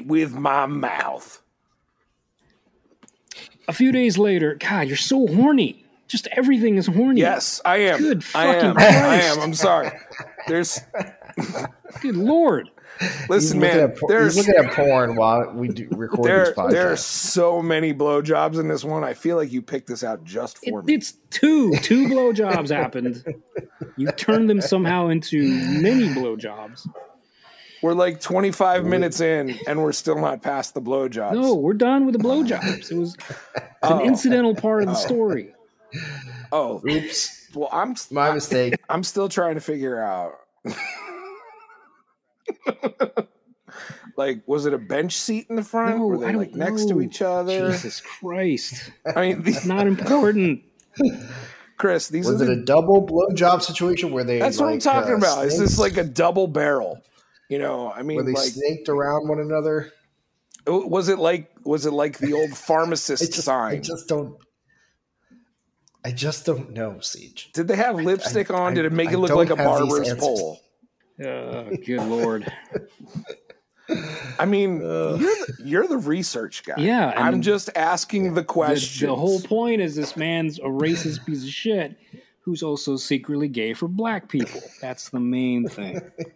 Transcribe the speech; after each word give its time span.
with 0.00 0.34
my 0.34 0.66
mouth. 0.66 1.40
A 3.68 3.72
few 3.72 3.90
days 3.92 4.16
later, 4.18 4.54
God, 4.54 4.86
you're 4.88 4.96
so 4.96 5.26
horny. 5.26 5.84
Just 6.08 6.28
everything 6.32 6.76
is 6.76 6.86
horny. 6.86 7.20
Yes, 7.20 7.60
I 7.64 7.78
am. 7.78 7.98
Good 7.98 8.18
I 8.34 8.52
fucking 8.52 8.70
am. 8.70 8.76
I 8.78 9.16
am. 9.22 9.40
I'm 9.40 9.54
sorry. 9.54 9.90
There's 10.46 10.80
Good 12.00 12.14
lord. 12.16 12.70
listen, 13.28 13.58
man. 13.58 13.80
at, 13.80 13.96
por- 13.98 14.08
There's 14.08 14.36
he's 14.36 14.46
looking 14.46 14.64
at 14.64 14.72
porn 14.72 15.16
while 15.16 15.50
we 15.52 15.66
do 15.68 15.88
record 15.90 16.24
there 16.24 16.46
these 16.46 16.54
podcasts. 16.54 16.70
there 16.70 16.92
are 16.92 16.96
so 16.96 17.60
many 17.60 17.92
blowjobs 17.92 18.58
in 18.60 18.68
this 18.68 18.84
one. 18.84 19.02
I 19.02 19.14
feel 19.14 19.36
like 19.36 19.50
you 19.52 19.60
picked 19.60 19.88
this 19.88 20.04
out 20.04 20.22
just 20.24 20.58
It, 20.62 20.70
for 20.70 20.82
me. 20.82 20.94
it's 20.94 21.12
two. 21.30 21.74
Two 21.82 22.06
blowjobs 22.06 22.70
happened. 22.70 23.24
You 23.96 24.06
turned 24.12 24.48
them 24.48 24.60
somehow 24.60 25.08
into 25.08 25.42
many 25.42 26.08
blowjobs. 26.08 26.88
We're 27.86 27.94
like 27.94 28.20
25 28.20 28.84
minutes 28.84 29.20
in, 29.20 29.60
and 29.68 29.80
we're 29.80 29.92
still 29.92 30.20
not 30.20 30.42
past 30.42 30.74
the 30.74 30.82
blowjobs. 30.82 31.34
No, 31.34 31.54
we're 31.54 31.72
done 31.72 32.04
with 32.04 32.14
the 32.14 32.18
blowjobs. 32.18 32.90
It 32.90 32.98
was 32.98 33.16
Oh. 33.80 34.00
an 34.00 34.04
incidental 34.04 34.56
part 34.56 34.82
of 34.82 34.88
the 34.88 34.96
story. 34.96 35.54
Oh, 36.50 36.82
Oops, 36.84 37.48
well, 37.54 37.68
I'm 37.70 37.94
my 38.10 38.32
mistake. 38.32 38.74
I'm 38.88 39.04
still 39.04 39.28
trying 39.28 39.54
to 39.54 39.60
figure 39.60 40.02
out. 40.02 40.32
like, 44.16 44.42
was 44.48 44.66
it 44.66 44.74
a 44.74 44.78
bench 44.78 45.16
seat 45.16 45.46
in 45.48 45.54
the 45.54 45.62
front? 45.62 45.98
No, 45.98 46.06
Were 46.08 46.18
they 46.18 46.26
I 46.26 46.32
don't 46.32 46.40
like 46.40 46.56
next 46.56 46.88
to 46.88 47.00
each 47.00 47.22
other? 47.22 47.70
Jesus 47.70 48.00
Christ. 48.00 48.90
I 49.14 49.20
mean, 49.20 49.42
these, 49.44 49.64
Not 49.64 49.86
important. 49.86 50.64
Chris, 51.76 52.08
these 52.08 52.26
Was 52.26 52.42
are 52.42 52.46
it 52.46 52.48
the, 52.48 52.62
a 52.62 52.64
double 52.64 53.06
blowjob 53.06 53.62
situation 53.62 54.10
where 54.10 54.24
they? 54.24 54.40
that's 54.40 54.58
what 54.58 54.70
I'm 54.72 54.80
talking 54.80 55.14
uh, 55.14 55.18
about. 55.18 55.46
Is 55.46 55.56
this 55.56 55.76
snaked- 55.76 55.96
like 55.96 56.04
a 56.04 56.08
double 56.08 56.48
barrel? 56.48 57.00
You 57.48 57.58
know, 57.58 57.88
I 57.88 57.96
where 57.96 58.04
mean, 58.04 58.24
they 58.26 58.32
like, 58.32 58.48
snaked 58.52 58.88
around 58.88 59.28
one 59.28 59.40
another? 59.40 59.92
was 60.66 61.08
it 61.08 61.18
like 61.20 61.48
was 61.64 61.86
it 61.86 61.92
like 61.92 62.18
the 62.18 62.32
old 62.32 62.50
pharmacist 62.56 63.22
I 63.22 63.26
just, 63.26 63.42
sign? 63.44 63.72
I 63.74 63.78
just 63.78 64.08
don't. 64.08 64.36
I 66.04 66.12
just 66.12 66.44
don't 66.46 66.70
know, 66.72 66.98
Siege. 67.00 67.50
Did 67.52 67.68
they 67.68 67.76
have 67.76 67.96
lipstick 67.96 68.50
on? 68.50 68.72
I- 68.72 68.74
Did 68.74 68.84
it 68.84 68.92
make 68.92 69.08
I 69.10 69.12
it 69.12 69.18
look 69.18 69.30
like 69.30 69.50
a 69.50 69.56
barber's 69.56 70.12
pole? 70.14 70.60
Uh, 71.20 71.64
good 71.84 72.02
lord. 72.02 72.52
I 74.38 74.44
mean, 74.44 74.80
you're 74.80 75.18
the, 75.18 75.54
you're 75.64 75.86
the 75.86 75.96
research 75.98 76.64
guy. 76.64 76.74
Yeah, 76.78 77.12
I'm 77.16 77.40
just 77.42 77.70
asking 77.76 78.34
the 78.34 78.40
The, 78.40 78.44
question. 78.44 79.08
the 79.08 79.14
whole 79.16 79.40
point 79.40 79.80
is 79.80 79.94
this 79.94 80.16
man's 80.16 80.58
a 80.58 80.62
racist 80.64 81.24
piece 81.24 81.42
of 81.44 81.48
shit 81.50 81.96
who's 82.40 82.62
also 82.62 82.96
secretly 82.96 83.48
gay 83.48 83.72
for 83.74 83.88
black 83.88 84.28
people. 84.28 84.60
That's 84.80 85.08
the 85.10 85.20
main 85.20 85.68
thing. 85.68 86.00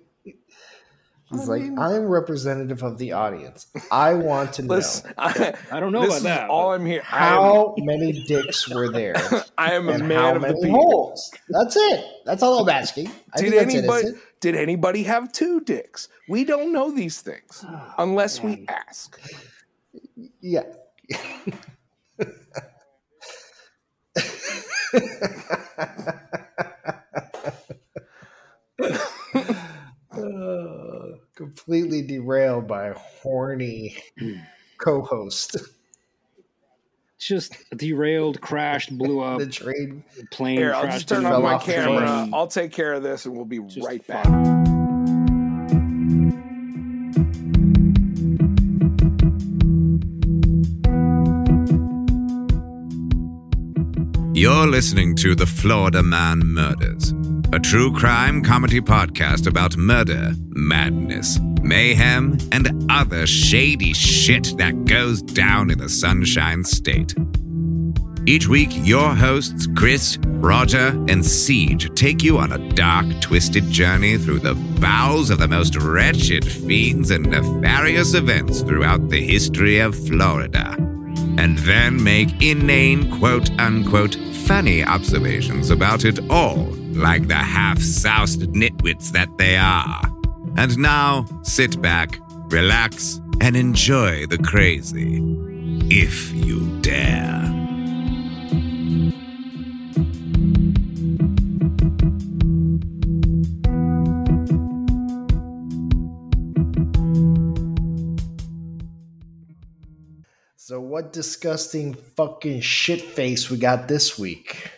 He's 1.31 1.47
like, 1.49 1.63
I'm 1.79 2.07
representative 2.07 2.83
of 2.83 2.99
the 2.99 3.13
audience. 3.13 3.67
I 3.93 4.15
want 4.15 4.53
to 4.55 4.63
know 4.63 4.81
I, 5.17 5.55
I 5.71 5.79
don't 5.79 5.93
know 5.93 6.01
this 6.01 6.09
about 6.09 6.17
is 6.17 6.23
that. 6.25 6.51
all 6.51 6.73
I'm 6.73 6.85
here. 6.85 7.03
how 7.03 7.75
many 7.79 8.25
dicks 8.25 8.69
were 8.69 8.91
there, 8.91 9.15
I 9.59 9.75
am, 9.75 9.89
a 9.89 9.99
man 9.99 10.35
of 10.37 10.43
the 10.43 10.49
many 10.49 10.61
people. 10.63 10.81
holes. 10.81 11.31
That's 11.49 11.77
it. 11.77 12.05
That's 12.25 12.43
all 12.43 12.59
I'm 12.61 12.69
asking. 12.69 13.13
I 13.33 13.41
Did 13.43 13.55
anybody 13.55 14.09
did 14.41 14.57
anybody 14.57 15.05
have 15.05 15.31
two 15.33 15.61
dicks? 15.61 16.09
We 16.29 16.45
don't 16.45 16.73
know 16.73 16.91
these 16.91 17.21
things 17.21 17.65
Oh, 17.69 17.95
unless 17.99 18.43
we 18.43 18.67
ask. 18.69 19.21
Yeah. 20.41 20.65
Completely 31.41 32.03
derailed 32.03 32.69
by 32.69 32.89
a 32.89 32.93
horny 32.93 33.97
hmm. 34.19 34.35
co-host. 34.77 35.57
just 37.19 37.57
derailed, 37.75 38.43
crashed, 38.43 38.97
blew 38.99 39.21
up, 39.23 39.39
the 39.39 39.47
train. 39.47 40.05
plane 40.31 40.59
Here, 40.59 40.75
I'll 40.75 40.83
crashed. 40.83 40.97
just 40.99 41.09
turn 41.09 41.25
off 41.25 41.43
my 41.43 41.55
off 41.55 41.65
camera. 41.65 42.01
train. 42.07 42.35
I'll 42.35 42.47
take 42.47 42.73
care 42.73 42.93
of 42.93 43.03
this, 43.03 43.25
and 43.25 43.35
we'll 43.35 43.47
be 43.47 43.59
Just 43.59 43.87
right 43.87 44.05
fuck. 44.05 44.23
back. 44.25 44.67
You're 54.35 54.67
listening 54.67 55.17
to 55.17 55.35
The 55.35 55.47
Florida 55.47 56.03
Man 56.03 56.41
Murders, 56.41 57.13
a 57.53 57.59
true 57.59 57.93
crime 57.93 58.43
comedy 58.43 58.81
podcast 58.81 59.47
about 59.47 59.77
murder, 59.77 60.33
madness, 60.51 61.39
mayhem, 61.63 62.39
and 62.53 62.91
other 62.91 63.27
shady 63.27 63.93
shit 63.93 64.55
that 64.57 64.85
goes 64.85 65.21
down 65.21 65.71
in 65.71 65.79
the 65.79 65.89
Sunshine 65.89 66.63
State. 66.63 67.15
Each 68.27 68.47
week, 68.47 68.69
your 68.73 69.15
hosts, 69.15 69.67
Chris, 69.75 70.17
Roger, 70.27 70.89
and 71.09 71.25
Siege, 71.27 71.93
take 71.95 72.23
you 72.23 72.39
on 72.39 72.53
a 72.53 72.73
dark, 72.75 73.07
twisted 73.21 73.69
journey 73.69 74.17
through 74.17 74.41
the 74.41 74.55
bowels 74.81 75.31
of 75.31 75.39
the 75.39 75.49
most 75.49 75.75
wretched 75.77 76.45
fiends 76.45 77.11
and 77.11 77.27
nefarious 77.27 78.15
events 78.15 78.61
throughout 78.61 79.09
the 79.09 79.21
history 79.21 79.81
of 79.81 79.97
Florida 80.07 80.77
and 81.39 81.59
then 81.61 82.03
make 82.03 82.43
inane, 82.43 83.11
quote 83.19 83.51
unquote, 83.59 84.15
funny 84.47 84.85
observations 84.85 85.71
about 85.71 86.05
it 86.05 86.19
all, 86.29 86.67
like 86.95 87.29
the 87.29 87.35
half 87.35 87.81
soused 87.81 88.41
nitwits 88.53 89.13
that 89.13 89.29
they 89.39 89.57
are. 89.57 90.01
And 90.57 90.77
now, 90.79 91.27
sit 91.43 91.81
back, 91.81 92.19
relax, 92.51 93.21
and 93.41 93.57
enjoy 93.57 94.27
the 94.27 94.39
crazy. 94.39 95.21
If 95.91 96.33
you 96.33 96.81
dare. 96.83 97.41
So 110.57 110.81
what 110.81 111.13
disgusting 111.13 111.95
fucking 111.95 112.61
shit 112.61 113.01
face 113.01 113.51
we 113.51 113.57
got 113.57 113.89
this 113.89 114.17
week? 114.17 114.71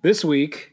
This 0.00 0.24
week, 0.24 0.72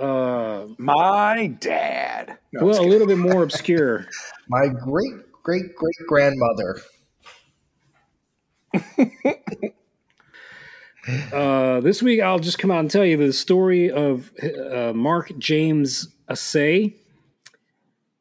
uh, 0.00 0.66
My 0.78 1.46
dad. 1.60 2.38
No, 2.52 2.66
well, 2.66 2.80
a 2.80 2.86
little 2.86 3.06
bit 3.06 3.18
more 3.18 3.42
obscure. 3.42 4.06
My 4.48 4.68
great 4.68 5.12
great 5.42 5.74
great 5.74 5.96
grandmother. 6.06 6.80
Uh, 11.32 11.80
this 11.80 12.02
week, 12.02 12.20
I'll 12.20 12.38
just 12.38 12.58
come 12.58 12.70
out 12.70 12.80
and 12.80 12.90
tell 12.90 13.04
you 13.04 13.16
the 13.16 13.32
story 13.32 13.90
of 13.90 14.30
uh, 14.42 14.92
Mark 14.94 15.32
James 15.38 16.08
Asay. 16.28 16.94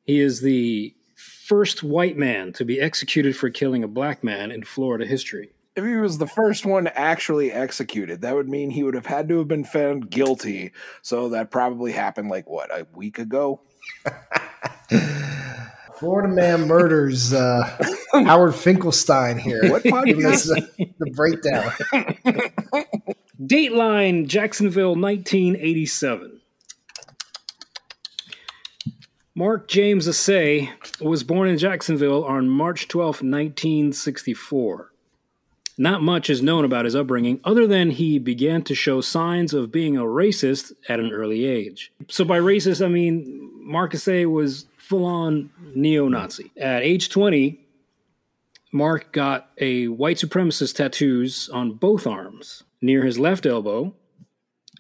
He 0.05 0.19
is 0.19 0.41
the 0.41 0.95
first 1.15 1.83
white 1.83 2.17
man 2.17 2.53
to 2.53 2.63
be 2.63 2.79
executed 2.79 3.35
for 3.35 3.49
killing 3.49 3.83
a 3.83 3.87
black 3.87 4.23
man 4.23 4.51
in 4.51 4.63
Florida 4.63 5.05
history. 5.05 5.51
If 5.79 5.85
he 5.85 5.95
was 5.95 6.17
the 6.17 6.27
first 6.27 6.65
one 6.65 6.87
actually 6.87 7.53
executed, 7.53 8.19
that 8.19 8.35
would 8.35 8.49
mean 8.49 8.69
he 8.69 8.83
would 8.83 8.95
have 8.95 9.05
had 9.05 9.29
to 9.29 9.37
have 9.37 9.47
been 9.47 9.63
found 9.63 10.09
guilty. 10.09 10.73
So 11.01 11.29
that 11.29 11.51
probably 11.51 11.93
happened 11.93 12.29
like 12.29 12.49
what 12.49 12.69
a 12.69 12.85
week 12.93 13.17
ago. 13.17 13.61
Florida 15.97 16.27
man 16.27 16.67
murders 16.67 17.31
uh, 17.33 17.77
Howard 18.11 18.55
Finkelstein 18.55 19.37
here. 19.37 19.71
What 19.71 19.83
Giving 19.83 20.25
us 20.25 20.51
podcast? 20.51 20.75
the, 20.77 20.93
the 20.99 21.11
breakdown. 21.11 21.71
Dateline, 23.41 24.27
Jacksonville, 24.27 24.95
1987. 24.95 26.41
Mark 29.33 29.69
James 29.69 30.09
Asay 30.09 30.69
was 30.99 31.23
born 31.23 31.47
in 31.47 31.57
Jacksonville 31.57 32.25
on 32.25 32.49
March 32.49 32.89
12, 32.89 33.21
1964. 33.21 34.91
Not 35.79 36.03
much 36.03 36.29
is 36.29 36.41
known 36.41 36.65
about 36.65 36.83
his 36.83 36.93
upbringing, 36.93 37.39
other 37.45 37.65
than 37.65 37.89
he 37.89 38.19
began 38.19 38.63
to 38.63 38.75
show 38.75 38.99
signs 38.99 39.53
of 39.53 39.71
being 39.71 39.95
a 39.95 40.03
racist 40.03 40.73
at 40.89 40.99
an 40.99 41.13
early 41.13 41.45
age. 41.45 41.93
So, 42.09 42.25
by 42.25 42.37
racist, 42.37 42.85
I 42.85 42.89
mean 42.89 43.63
Asay 43.65 44.29
was 44.29 44.65
full 44.77 45.05
on 45.05 45.49
neo 45.73 46.09
Nazi. 46.09 46.51
At 46.57 46.83
age 46.83 47.07
20, 47.07 47.65
Mark 48.73 49.13
got 49.13 49.51
a 49.57 49.87
white 49.87 50.17
supremacist 50.17 50.75
tattoos 50.75 51.47
on 51.47 51.71
both 51.71 52.05
arms. 52.05 52.63
Near 52.81 53.05
his 53.05 53.17
left 53.17 53.45
elbow, 53.45 53.93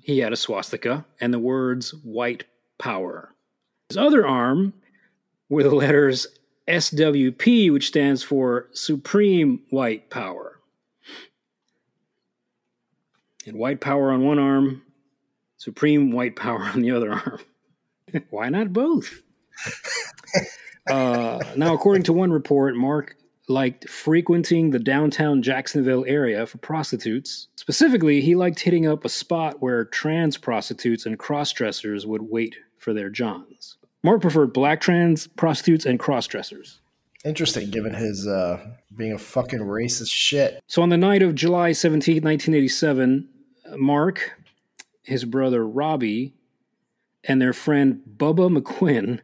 he 0.03 0.19
had 0.19 0.33
a 0.33 0.37
swastika 0.37 1.05
and 1.21 1.33
the 1.33 1.39
words 1.39 1.93
white 2.03 2.43
power. 2.77 3.33
His 3.87 3.95
other 3.95 4.27
arm 4.27 4.73
were 5.47 5.63
the 5.63 5.73
letters 5.73 6.27
SWP, 6.67 7.71
which 7.71 7.87
stands 7.87 8.21
for 8.21 8.67
Supreme 8.73 9.61
White 9.69 10.09
Power. 10.09 10.48
And 13.45 13.57
white 13.57 13.81
power 13.81 14.11
on 14.11 14.23
one 14.23 14.39
arm, 14.39 14.83
supreme 15.57 16.11
white 16.11 16.35
power 16.35 16.63
on 16.63 16.81
the 16.81 16.91
other 16.91 17.11
arm. 17.11 17.39
Why 18.29 18.49
not 18.49 18.73
both? 18.73 19.21
uh, 20.89 21.39
now, 21.55 21.73
according 21.73 22.03
to 22.03 22.13
one 22.13 22.31
report, 22.31 22.75
Mark 22.75 23.15
liked 23.47 23.89
frequenting 23.89 24.69
the 24.69 24.79
downtown 24.79 25.41
Jacksonville 25.41 26.05
area 26.07 26.45
for 26.45 26.59
prostitutes. 26.59 27.47
Specifically, 27.55 28.21
he 28.21 28.35
liked 28.35 28.59
hitting 28.59 28.85
up 28.85 29.03
a 29.03 29.09
spot 29.09 29.61
where 29.61 29.85
trans 29.85 30.37
prostitutes 30.37 31.05
and 31.05 31.17
cross 31.17 31.51
dressers 31.51 32.05
would 32.05 32.23
wait 32.23 32.57
for 32.77 32.93
their 32.93 33.09
Johns. 33.09 33.77
Mark 34.03 34.21
preferred 34.21 34.53
black 34.53 34.79
trans 34.79 35.27
prostitutes 35.27 35.85
and 35.85 35.99
cross 35.99 36.27
dressers. 36.27 36.79
Interesting, 37.25 37.69
given 37.69 37.93
his 37.93 38.27
uh, 38.27 38.59
being 38.95 39.11
a 39.11 39.17
fucking 39.17 39.59
racist 39.59 40.11
shit. 40.11 40.61
So 40.67 40.81
on 40.81 40.89
the 40.89 40.97
night 40.97 41.21
of 41.21 41.35
July 41.35 41.73
17, 41.73 42.15
1987, 42.23 43.27
Mark, 43.77 44.39
his 45.03 45.25
brother 45.25 45.67
Robbie, 45.67 46.33
and 47.25 47.41
their 47.41 47.51
friend 47.51 48.01
Bubba 48.17 48.57
McQuinn, 48.57 49.19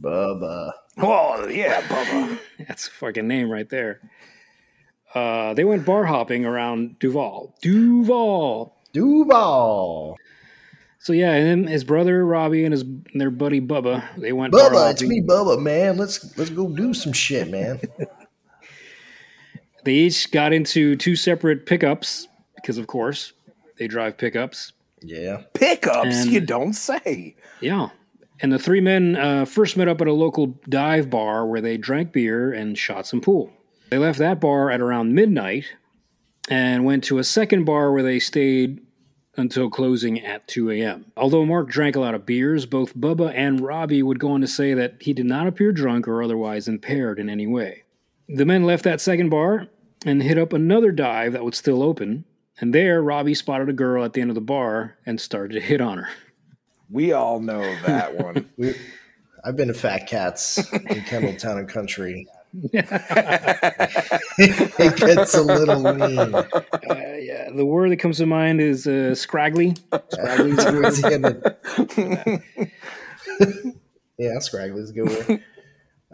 Bubba. 0.00 0.72
Oh 0.98 1.48
yeah, 1.48 1.80
Bubba. 1.82 2.38
that's 2.68 2.86
a 2.86 2.90
fucking 2.92 3.26
name 3.26 3.50
right 3.50 3.68
there. 3.68 4.00
Uh, 5.14 5.54
they 5.54 5.64
went 5.64 5.84
bar 5.84 6.04
hopping 6.04 6.44
around 6.44 6.98
Duval. 6.98 7.54
Duval. 7.62 8.76
Duval. 8.92 10.16
So 11.00 11.12
yeah, 11.12 11.32
and 11.32 11.46
then 11.64 11.72
his 11.72 11.84
brother 11.84 12.24
Robbie 12.26 12.64
and 12.64 12.72
his 12.72 12.82
and 12.82 13.20
their 13.20 13.30
buddy 13.30 13.60
Bubba, 13.60 14.04
they 14.16 14.32
went 14.32 14.52
Bubba, 14.52 14.90
it's 14.90 15.02
me, 15.02 15.20
Bubba, 15.22 15.60
man. 15.60 15.96
Let's 15.96 16.36
let's 16.36 16.50
go 16.50 16.68
do 16.68 16.92
some 16.94 17.12
shit, 17.12 17.48
man. 17.48 17.80
They 19.84 19.94
each 19.94 20.30
got 20.32 20.52
into 20.52 20.96
two 20.96 21.16
separate 21.16 21.64
pickups 21.64 22.28
because, 22.56 22.76
of 22.78 22.86
course, 22.88 23.32
they 23.78 23.86
drive 23.86 24.18
pickups. 24.18 24.72
yeah. 25.00 25.42
Pickups, 25.54 26.24
And- 26.24 26.32
you 26.32 26.40
don't 26.40 26.74
say. 26.74 27.36
Yeah. 27.60 27.88
And 28.40 28.52
the 28.52 28.58
three 28.58 28.80
men 28.80 29.16
uh, 29.16 29.44
first 29.46 29.76
met 29.76 29.88
up 29.88 30.00
at 30.00 30.06
a 30.06 30.12
local 30.12 30.58
dive 30.68 31.08
bar 31.08 31.46
where 31.46 31.60
they 31.60 31.76
drank 31.76 32.12
beer 32.12 32.52
and 32.52 32.76
shot 32.76 33.06
some 33.06 33.20
pool. 33.20 33.50
They 33.90 33.98
left 33.98 34.18
that 34.18 34.40
bar 34.40 34.70
at 34.70 34.80
around 34.80 35.14
midnight 35.14 35.64
and 36.50 36.84
went 36.84 37.02
to 37.04 37.18
a 37.18 37.24
second 37.24 37.64
bar 37.64 37.90
where 37.92 38.02
they 38.02 38.18
stayed 38.18 38.80
until 39.38 39.70
closing 39.70 40.20
at 40.20 40.46
2 40.48 40.70
a.m. 40.72 41.12
Although 41.16 41.46
Mark 41.46 41.68
drank 41.68 41.96
a 41.96 42.00
lot 42.00 42.14
of 42.14 42.26
beers, 42.26 42.66
both 42.66 42.96
Bubba 42.96 43.32
and 43.34 43.60
Robbie 43.60 44.02
would 44.02 44.18
go 44.18 44.32
on 44.32 44.40
to 44.40 44.48
say 44.48 44.74
that 44.74 44.96
he 45.00 45.12
did 45.12 45.26
not 45.26 45.46
appear 45.46 45.72
drunk 45.72 46.08
or 46.08 46.22
otherwise 46.22 46.68
impaired 46.68 47.18
in 47.18 47.30
any 47.30 47.46
way. 47.46 47.84
The 48.28 48.44
men 48.44 48.64
left 48.64 48.84
that 48.84 49.00
second 49.00 49.30
bar 49.30 49.68
and 50.04 50.22
hit 50.22 50.38
up 50.38 50.52
another 50.52 50.92
dive 50.92 51.32
that 51.32 51.44
was 51.44 51.56
still 51.56 51.82
open. 51.82 52.24
And 52.60 52.74
there, 52.74 53.00
Robbie 53.00 53.34
spotted 53.34 53.68
a 53.68 53.72
girl 53.72 54.04
at 54.04 54.12
the 54.12 54.20
end 54.20 54.30
of 54.30 54.34
the 54.34 54.40
bar 54.40 54.98
and 55.06 55.20
started 55.20 55.54
to 55.54 55.60
hit 55.60 55.80
on 55.80 55.98
her. 55.98 56.08
We 56.90 57.12
all 57.12 57.40
know 57.40 57.62
that 57.86 58.16
one. 58.16 58.50
We, 58.56 58.74
I've 59.44 59.56
been 59.56 59.68
to 59.68 59.74
Fat 59.74 60.08
Cats 60.08 60.58
in 60.72 61.02
Kendalltown 61.02 61.58
and 61.58 61.68
Country. 61.68 62.26
it 64.38 64.96
gets 64.96 65.34
a 65.34 65.42
little 65.42 65.82
mean. 65.94 66.18
Uh, 66.34 66.44
yeah, 67.20 67.50
the 67.54 67.64
word 67.64 67.90
that 67.90 67.98
comes 67.98 68.18
to 68.18 68.26
mind 68.26 68.60
is 68.60 68.86
uh, 68.86 69.14
scraggly. 69.14 69.74
Scraggly's 70.10 70.64
a 71.04 71.08
good 71.08 71.24
of- 71.24 72.42
yeah, 74.18 74.38
Scraggly's 74.38 74.90
a 74.90 74.92
good 74.92 75.08
word. 75.08 75.42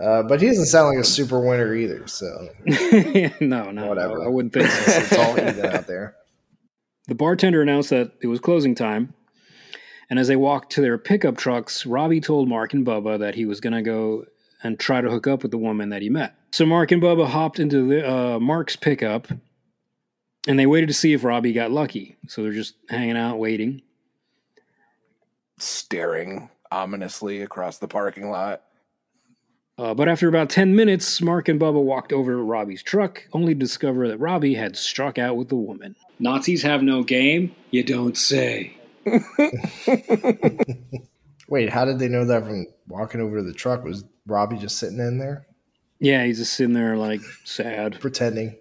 Uh, 0.00 0.22
but 0.24 0.40
he 0.42 0.48
doesn't 0.48 0.66
sound 0.66 0.88
like 0.88 0.98
a 0.98 1.04
super 1.04 1.38
winner 1.40 1.72
either, 1.74 2.04
so 2.08 2.48
no, 3.40 3.70
no, 3.70 3.86
Whatever. 3.86 4.24
I 4.24 4.28
wouldn't 4.28 4.52
think 4.52 4.68
so. 4.68 4.90
it's 4.92 5.12
all 5.16 5.38
even 5.38 5.64
out 5.66 5.86
there. 5.86 6.16
The 7.06 7.14
bartender 7.14 7.62
announced 7.62 7.90
that 7.90 8.12
it 8.20 8.26
was 8.26 8.40
closing 8.40 8.74
time, 8.74 9.14
and 10.10 10.18
as 10.18 10.26
they 10.26 10.34
walked 10.36 10.72
to 10.72 10.80
their 10.80 10.98
pickup 10.98 11.36
trucks, 11.36 11.86
Robbie 11.86 12.20
told 12.20 12.48
Mark 12.48 12.72
and 12.74 12.84
Bubba 12.84 13.20
that 13.20 13.36
he 13.36 13.46
was 13.46 13.60
going 13.60 13.72
to 13.74 13.82
go 13.82 14.24
and 14.64 14.80
try 14.80 15.00
to 15.00 15.10
hook 15.10 15.26
up 15.26 15.42
with 15.42 15.52
the 15.52 15.58
woman 15.58 15.90
that 15.90 16.02
he 16.02 16.08
met. 16.08 16.34
So 16.50 16.66
Mark 16.66 16.90
and 16.90 17.02
Bubba 17.02 17.28
hopped 17.28 17.60
into 17.60 17.86
the, 17.86 18.10
uh, 18.10 18.40
Mark's 18.40 18.76
pickup, 18.76 19.28
and 20.48 20.58
they 20.58 20.66
waited 20.66 20.88
to 20.88 20.94
see 20.94 21.12
if 21.12 21.22
Robbie 21.22 21.52
got 21.52 21.70
lucky. 21.70 22.16
So 22.26 22.42
they're 22.42 22.52
just 22.52 22.74
hanging 22.88 23.16
out, 23.16 23.38
waiting. 23.38 23.82
Staring 25.58 26.50
ominously 26.72 27.42
across 27.42 27.78
the 27.78 27.86
parking 27.86 28.30
lot. 28.30 28.62
Uh, 29.76 29.92
but 29.92 30.08
after 30.08 30.28
about 30.28 30.50
10 30.50 30.76
minutes, 30.76 31.20
Mark 31.20 31.48
and 31.48 31.60
Bubba 31.60 31.82
walked 31.82 32.12
over 32.12 32.32
to 32.32 32.38
Robbie's 32.38 32.82
truck, 32.82 33.24
only 33.32 33.54
to 33.54 33.58
discover 33.58 34.08
that 34.08 34.18
Robbie 34.18 34.54
had 34.54 34.76
struck 34.76 35.18
out 35.18 35.36
with 35.36 35.48
the 35.48 35.56
woman. 35.56 35.96
Nazis 36.20 36.62
have 36.62 36.82
no 36.82 37.02
game? 37.02 37.54
You 37.70 37.82
don't 37.82 38.16
say. 38.16 38.76
Wait, 41.48 41.70
how 41.70 41.84
did 41.84 41.98
they 41.98 42.08
know 42.08 42.24
that 42.24 42.44
from 42.44 42.66
walking 42.88 43.20
over 43.20 43.36
to 43.36 43.42
the 43.42 43.52
truck? 43.52 43.84
Was 43.84 44.04
Robbie 44.26 44.56
just 44.58 44.78
sitting 44.78 44.98
in 44.98 45.18
there 45.18 45.46
Yeah, 46.00 46.24
he's 46.24 46.38
just 46.38 46.54
sitting 46.54 46.72
there, 46.74 46.96
like, 46.96 47.20
sad. 47.44 47.98
pretending? 48.00 48.56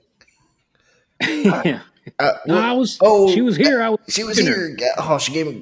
yeah. 1.21 1.81
Uh, 2.19 2.33
No, 2.45 2.57
I 2.59 2.73
was. 2.73 2.97
Oh, 3.01 3.31
she 3.31 3.41
was 3.41 3.55
here. 3.55 3.81
I 3.81 3.89
was. 3.89 3.99
she 4.09 4.23
was 4.23 4.37
fucking 4.37 4.51
her. 4.51 4.75
here. 4.77 4.89
Oh, 4.97 5.17
she 5.17 5.31
gave 5.31 5.47
a 5.47 5.61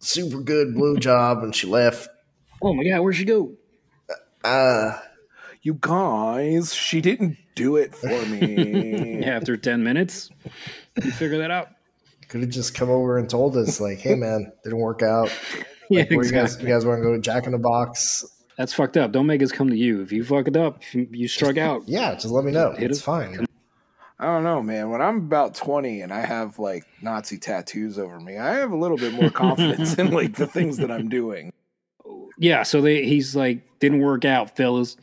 super 0.00 0.38
good 0.40 0.74
blue 0.74 0.96
job 0.98 1.42
and 1.44 1.54
she 1.54 1.66
left. 1.68 2.08
Oh 2.60 2.74
my 2.74 2.82
god, 2.84 3.00
where'd 3.00 3.14
she 3.16 3.24
go? 3.24 3.52
Uh, 4.42 4.98
You 5.62 5.76
guys, 5.80 6.74
she 6.74 7.00
didn't 7.00 7.36
do 7.54 7.76
it 7.76 7.94
for 7.94 8.08
me. 8.26 9.22
After 9.24 9.56
ten 9.56 9.84
minutes, 9.84 10.30
you 11.02 11.10
figure 11.12 11.38
that 11.38 11.50
out. 11.52 11.68
could 12.28 12.40
have 12.40 12.50
just 12.50 12.74
come 12.74 12.90
over 12.90 13.18
and 13.18 13.28
told 13.30 13.56
us, 13.56 13.80
like, 13.80 13.98
"Hey, 13.98 14.14
man, 14.16 14.52
didn't 14.64 14.78
work 14.78 15.02
out. 15.02 15.30
Yeah, 15.90 16.04
Where 16.10 16.24
you 16.24 16.32
guys, 16.32 16.60
you 16.60 16.66
guys 16.66 16.84
want 16.84 16.98
to 16.98 17.02
go 17.02 17.12
to 17.14 17.20
Jack 17.20 17.46
in 17.46 17.52
the 17.52 17.58
Box? 17.58 18.24
That's 18.58 18.72
fucked 18.72 18.96
up. 18.96 19.12
Don't 19.12 19.26
make 19.26 19.42
us 19.42 19.52
come 19.52 19.68
to 19.70 19.76
you. 19.76 20.00
If 20.02 20.10
you 20.12 20.24
fuck 20.24 20.48
it 20.48 20.56
up, 20.56 20.82
you, 20.94 21.06
you 21.10 21.28
struck 21.28 21.58
out. 21.58 21.82
Yeah, 21.86 22.14
just 22.14 22.26
let 22.28 22.44
me 22.44 22.52
know. 22.52 22.72
Hit 22.72 22.90
It's 22.90 23.00
it. 23.00 23.02
fine. 23.02 23.46
I 24.18 24.24
don't 24.24 24.44
know, 24.44 24.62
man. 24.62 24.88
When 24.90 25.02
I'm 25.02 25.18
about 25.18 25.54
20 25.54 26.00
and 26.00 26.12
I 26.12 26.20
have 26.24 26.58
like 26.58 26.84
Nazi 27.02 27.36
tattoos 27.38 27.98
over 27.98 28.18
me, 28.18 28.38
I 28.38 28.54
have 28.54 28.72
a 28.72 28.76
little 28.76 28.96
bit 28.96 29.12
more 29.12 29.28
confidence 29.30 29.94
in 29.98 30.10
like 30.10 30.34
the 30.36 30.46
things 30.46 30.78
that 30.78 30.90
I'm 30.90 31.08
doing. 31.10 31.52
Yeah, 32.38 32.62
so 32.62 32.80
they 32.80 33.04
he's 33.04 33.36
like 33.36 33.60
didn't 33.78 34.00
work 34.00 34.24
out, 34.24 34.56
fellas. 34.56 34.96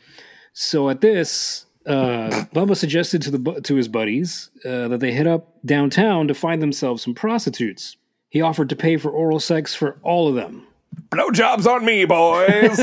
So 0.54 0.90
at 0.90 1.02
this, 1.02 1.66
uh, 1.86 2.46
Bubba 2.56 2.76
suggested 2.76 3.22
to 3.24 3.32
the 3.32 3.62
to 3.62 3.76
his 3.76 3.88
buddies 3.88 4.50
uh, 4.66 4.88
that 4.88 5.00
they 5.00 5.12
hit 5.12 5.28
up 5.28 5.58
downtown 5.64 6.28
to 6.28 6.34
find 6.34 6.62
themselves 6.62 7.04
some 7.04 7.14
prostitutes. 7.14 7.98
He 8.30 8.42
offered 8.42 8.70
to 8.70 8.76
pay 8.76 8.98
for 8.98 9.12
oral 9.12 9.40
sex 9.40 9.76
for 9.76 10.00
all 10.02 10.28
of 10.28 10.34
them. 10.34 10.66
Blowjobs 11.10 11.66
on 11.68 11.86
me, 11.86 12.06
boys. 12.06 12.80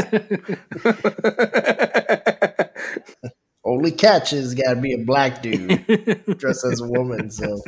Only 3.65 3.93
catch 3.93 4.33
is 4.33 4.55
got 4.55 4.75
to 4.75 4.81
be 4.81 4.95
a 4.95 4.99
black 5.05 5.43
dude 5.43 5.85
dressed 6.39 6.65
as 6.65 6.81
a 6.81 6.89
woman. 6.89 7.31
So 7.31 7.61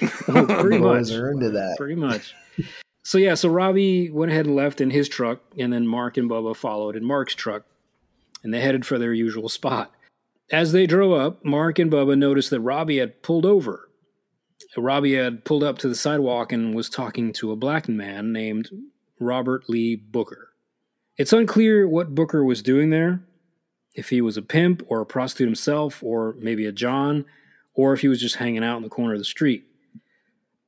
Pretty 0.00 0.78
boys 0.78 1.10
much. 1.10 1.18
are 1.18 1.30
into 1.32 1.50
that. 1.50 1.76
Pretty 1.78 1.94
much. 1.94 2.34
So 3.04 3.18
yeah, 3.18 3.34
so 3.34 3.48
Robbie 3.48 4.10
went 4.10 4.30
ahead 4.30 4.46
and 4.46 4.54
left 4.54 4.80
in 4.80 4.90
his 4.90 5.08
truck, 5.08 5.40
and 5.58 5.72
then 5.72 5.86
Mark 5.86 6.16
and 6.16 6.30
Bubba 6.30 6.54
followed 6.54 6.96
in 6.96 7.04
Mark's 7.04 7.34
truck, 7.34 7.64
and 8.44 8.52
they 8.52 8.60
headed 8.60 8.84
for 8.86 8.98
their 8.98 9.12
usual 9.12 9.48
spot. 9.48 9.92
As 10.52 10.72
they 10.72 10.86
drove 10.86 11.18
up, 11.18 11.44
Mark 11.44 11.78
and 11.78 11.90
Bubba 11.90 12.16
noticed 12.18 12.50
that 12.50 12.60
Robbie 12.60 12.98
had 12.98 13.22
pulled 13.22 13.46
over. 13.46 13.88
Robbie 14.76 15.14
had 15.14 15.44
pulled 15.44 15.64
up 15.64 15.78
to 15.78 15.88
the 15.88 15.94
sidewalk 15.94 16.52
and 16.52 16.74
was 16.74 16.88
talking 16.90 17.32
to 17.34 17.50
a 17.50 17.56
black 17.56 17.88
man 17.88 18.32
named 18.32 18.68
Robert 19.20 19.68
Lee 19.68 19.96
Booker. 19.96 20.48
It's 21.16 21.32
unclear 21.32 21.86
what 21.86 22.14
Booker 22.14 22.42
was 22.44 22.62
doing 22.62 22.90
there, 22.90 23.22
if 23.94 24.08
he 24.08 24.20
was 24.20 24.36
a 24.36 24.42
pimp 24.42 24.82
or 24.88 25.00
a 25.00 25.06
prostitute 25.06 25.48
himself, 25.48 26.02
or 26.02 26.34
maybe 26.38 26.66
a 26.66 26.72
John, 26.72 27.26
or 27.74 27.92
if 27.92 28.00
he 28.00 28.08
was 28.08 28.20
just 28.20 28.36
hanging 28.36 28.64
out 28.64 28.78
in 28.78 28.82
the 28.82 28.88
corner 28.88 29.12
of 29.12 29.20
the 29.20 29.24
street. 29.24 29.64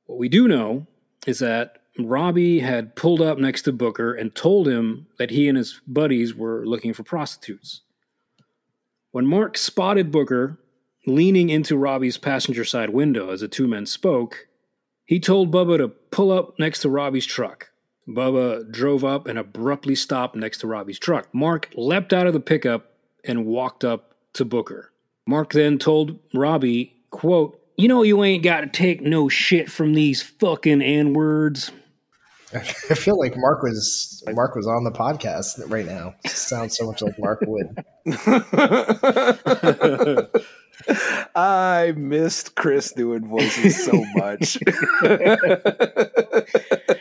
What 0.05 0.19
we 0.19 0.29
do 0.29 0.47
know 0.47 0.85
is 1.25 1.39
that 1.39 1.79
Robbie 1.99 2.59
had 2.59 2.95
pulled 2.95 3.21
up 3.21 3.37
next 3.37 3.63
to 3.63 3.71
Booker 3.71 4.13
and 4.13 4.33
told 4.33 4.67
him 4.67 5.07
that 5.19 5.29
he 5.29 5.47
and 5.47 5.57
his 5.57 5.79
buddies 5.87 6.33
were 6.33 6.65
looking 6.65 6.93
for 6.93 7.03
prostitutes. 7.03 7.81
When 9.11 9.27
Mark 9.27 9.57
spotted 9.57 10.11
Booker 10.11 10.59
leaning 11.05 11.49
into 11.49 11.77
Robbie's 11.77 12.17
passenger 12.17 12.65
side 12.65 12.89
window 12.89 13.29
as 13.29 13.41
the 13.41 13.47
two 13.47 13.67
men 13.67 13.85
spoke, 13.85 14.47
he 15.05 15.19
told 15.19 15.51
Bubba 15.51 15.77
to 15.77 15.87
pull 15.87 16.31
up 16.31 16.57
next 16.57 16.79
to 16.81 16.89
Robbie's 16.89 17.25
truck. 17.25 17.69
Bubba 18.07 18.69
drove 18.69 19.03
up 19.03 19.27
and 19.27 19.39
abruptly 19.39 19.95
stopped 19.95 20.35
next 20.35 20.59
to 20.59 20.67
Robbie's 20.67 20.99
truck. 20.99 21.33
Mark 21.33 21.69
leapt 21.75 22.13
out 22.13 22.27
of 22.27 22.33
the 22.33 22.39
pickup 22.39 22.91
and 23.23 23.45
walked 23.45 23.83
up 23.83 24.15
to 24.33 24.45
Booker. 24.45 24.91
Mark 25.25 25.53
then 25.53 25.77
told 25.77 26.19
Robbie, 26.33 26.95
quote, 27.11 27.59
You 27.77 27.87
know 27.87 28.03
you 28.03 28.23
ain't 28.23 28.43
got 28.43 28.61
to 28.61 28.67
take 28.67 29.01
no 29.01 29.29
shit 29.29 29.71
from 29.71 29.93
these 29.93 30.21
fucking 30.21 30.81
N-words. 30.81 31.71
I 32.53 32.59
feel 32.59 33.17
like 33.17 33.35
Mark 33.35 33.63
was 33.63 34.23
Mark 34.31 34.55
was 34.55 34.67
on 34.67 34.83
the 34.83 34.91
podcast 34.91 35.71
right 35.71 35.87
now. 35.87 36.13
It 36.23 36.31
sounds 36.31 36.77
so 36.77 36.85
much 36.85 37.01
like 37.01 37.17
Mark 37.17 37.39
would. 37.47 37.83
I 41.35 41.93
missed 41.95 42.55
Chris 42.55 42.91
doing 42.91 43.27
voices 43.27 43.83
so 43.83 44.05
much. 44.15 44.57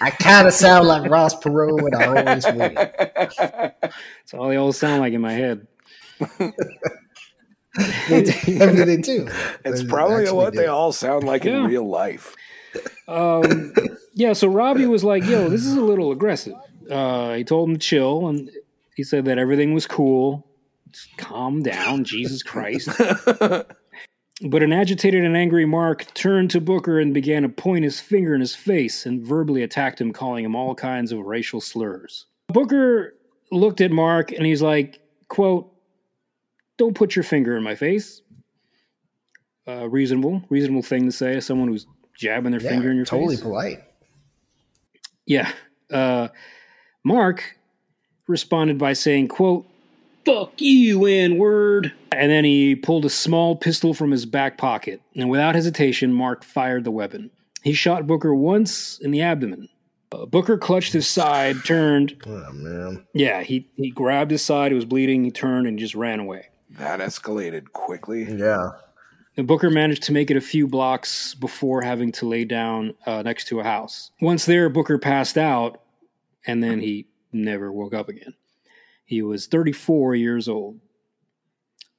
I 0.00 0.10
kind 0.10 0.46
of 0.46 0.52
sound 0.52 0.86
like 0.86 1.10
Ross 1.10 1.34
Perot, 1.40 1.86
and 1.86 1.94
I 1.94 2.06
always 2.06 2.46
win. 2.46 2.74
That's 2.74 4.34
all 4.34 4.48
they 4.48 4.56
all 4.56 4.72
sound 4.72 5.00
like 5.00 5.12
in 5.12 5.20
my 5.20 5.32
head. 5.32 5.66
They 8.08 8.22
do. 8.24 8.32
I 8.62 8.66
mean, 8.66 8.86
they 8.86 8.96
do. 8.96 9.28
It's 9.64 9.82
They 9.82 9.88
probably 9.88 10.30
what 10.32 10.52
do. 10.52 10.58
they 10.60 10.66
all 10.66 10.92
sound 10.92 11.24
like 11.24 11.44
Yeah. 11.44 11.58
in 11.58 11.64
real 11.66 11.88
life. 11.88 12.34
Um, 13.06 13.72
yeah, 14.14 14.32
so 14.32 14.48
Robbie 14.48 14.86
was 14.86 15.04
like, 15.04 15.24
"Yo, 15.24 15.48
this 15.48 15.64
is 15.64 15.74
a 15.74 15.80
little 15.80 16.10
aggressive." 16.12 16.54
Uh, 16.90 17.34
he 17.34 17.44
told 17.44 17.68
him 17.68 17.76
to 17.76 17.80
chill, 17.80 18.28
and 18.28 18.50
he 18.96 19.04
said 19.04 19.24
that 19.26 19.38
everything 19.38 19.74
was 19.74 19.86
cool. 19.86 20.46
Just 20.90 21.16
calm 21.18 21.62
down, 21.62 22.04
Jesus 22.04 22.42
Christ. 22.42 22.88
But 24.42 24.62
an 24.62 24.72
agitated 24.72 25.24
and 25.24 25.36
angry 25.36 25.64
Mark 25.64 26.12
turned 26.14 26.50
to 26.52 26.60
Booker 26.60 27.00
and 27.00 27.12
began 27.12 27.42
to 27.42 27.48
point 27.48 27.84
his 27.84 27.98
finger 27.98 28.34
in 28.34 28.40
his 28.40 28.54
face 28.54 29.04
and 29.04 29.26
verbally 29.26 29.62
attacked 29.62 30.00
him, 30.00 30.12
calling 30.12 30.44
him 30.44 30.54
all 30.54 30.74
kinds 30.74 31.10
of 31.10 31.18
racial 31.20 31.60
slurs. 31.60 32.26
Booker 32.48 33.14
looked 33.50 33.80
at 33.80 33.90
Mark 33.90 34.30
and 34.30 34.46
he's 34.46 34.62
like, 34.62 35.00
quote, 35.28 35.72
don't 36.76 36.94
put 36.94 37.16
your 37.16 37.24
finger 37.24 37.56
in 37.56 37.64
my 37.64 37.74
face. 37.74 38.22
Uh, 39.66 39.88
reasonable, 39.88 40.42
reasonable 40.48 40.82
thing 40.82 41.04
to 41.06 41.12
say 41.12 41.36
as 41.36 41.44
someone 41.44 41.68
who's 41.68 41.86
jabbing 42.16 42.52
their 42.52 42.62
Yeah, 42.62 42.70
finger 42.70 42.90
in 42.90 42.96
your 42.96 43.04
totally 43.04 43.34
face. 43.34 43.42
Totally 43.42 43.74
polite. 43.74 43.84
Yeah. 45.26 45.52
Uh, 45.92 46.28
Mark 47.04 47.56
responded 48.28 48.78
by 48.78 48.92
saying, 48.92 49.28
quote, 49.28 49.66
fuck 50.28 50.60
you, 50.60 51.06
N-word. 51.06 51.92
And 52.12 52.30
then 52.30 52.44
he 52.44 52.74
pulled 52.76 53.04
a 53.04 53.10
small 53.10 53.56
pistol 53.56 53.94
from 53.94 54.10
his 54.10 54.26
back 54.26 54.58
pocket. 54.58 55.00
And 55.16 55.30
without 55.30 55.54
hesitation, 55.54 56.12
Mark 56.12 56.44
fired 56.44 56.84
the 56.84 56.90
weapon. 56.90 57.30
He 57.62 57.72
shot 57.72 58.06
Booker 58.06 58.34
once 58.34 58.98
in 58.98 59.10
the 59.10 59.22
abdomen. 59.22 59.68
Uh, 60.12 60.26
Booker 60.26 60.56
clutched 60.56 60.92
his 60.92 61.06
side, 61.08 61.56
turned. 61.64 62.22
Oh 62.26 62.50
man, 62.52 63.04
Yeah, 63.12 63.42
he, 63.42 63.68
he 63.76 63.90
grabbed 63.90 64.30
his 64.30 64.42
side. 64.42 64.72
It 64.72 64.76
was 64.76 64.84
bleeding. 64.86 65.24
He 65.24 65.30
turned 65.30 65.66
and 65.66 65.78
just 65.78 65.94
ran 65.94 66.20
away. 66.20 66.46
That 66.70 67.00
escalated 67.00 67.72
quickly. 67.72 68.24
yeah. 68.24 68.70
And 69.36 69.46
Booker 69.46 69.70
managed 69.70 70.02
to 70.04 70.12
make 70.12 70.32
it 70.32 70.36
a 70.36 70.40
few 70.40 70.66
blocks 70.66 71.34
before 71.34 71.82
having 71.82 72.10
to 72.12 72.26
lay 72.26 72.44
down 72.44 72.94
uh, 73.06 73.22
next 73.22 73.46
to 73.48 73.60
a 73.60 73.64
house. 73.64 74.10
Once 74.20 74.44
there, 74.46 74.68
Booker 74.68 74.98
passed 74.98 75.38
out, 75.38 75.80
and 76.44 76.60
then 76.62 76.80
he 76.80 77.06
never 77.32 77.70
woke 77.70 77.94
up 77.94 78.08
again. 78.08 78.34
He 79.08 79.22
was 79.22 79.46
34 79.46 80.16
years 80.16 80.50
old. 80.50 80.80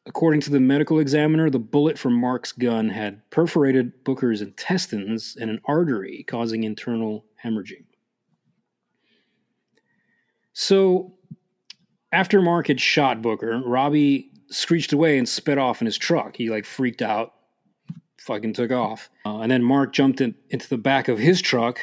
According 0.05 0.41
to 0.41 0.51
the 0.51 0.59
medical 0.59 0.99
examiner, 0.99 1.49
the 1.49 1.57
bullet 1.57 1.97
from 1.97 2.13
Mark's 2.13 2.51
gun 2.51 2.89
had 2.89 3.27
perforated 3.31 4.03
Booker's 4.03 4.41
intestines 4.41 5.35
and 5.35 5.49
an 5.49 5.59
artery, 5.65 6.23
causing 6.27 6.63
internal 6.63 7.25
hemorrhaging. 7.43 7.85
So, 10.53 11.15
after 12.11 12.43
Mark 12.43 12.67
had 12.67 12.79
shot 12.79 13.23
Booker, 13.23 13.59
Robbie 13.65 14.29
screeched 14.51 14.93
away 14.93 15.17
and 15.17 15.27
sped 15.27 15.57
off 15.57 15.81
in 15.81 15.87
his 15.87 15.97
truck. 15.97 16.35
He 16.35 16.51
like 16.51 16.65
freaked 16.65 17.01
out, 17.01 17.33
fucking 18.19 18.53
took 18.53 18.71
off. 18.71 19.09
Uh, 19.25 19.39
and 19.39 19.51
then 19.51 19.63
Mark 19.63 19.93
jumped 19.93 20.21
in, 20.21 20.35
into 20.51 20.69
the 20.69 20.77
back 20.77 21.07
of 21.07 21.17
his 21.17 21.41
truck 21.41 21.79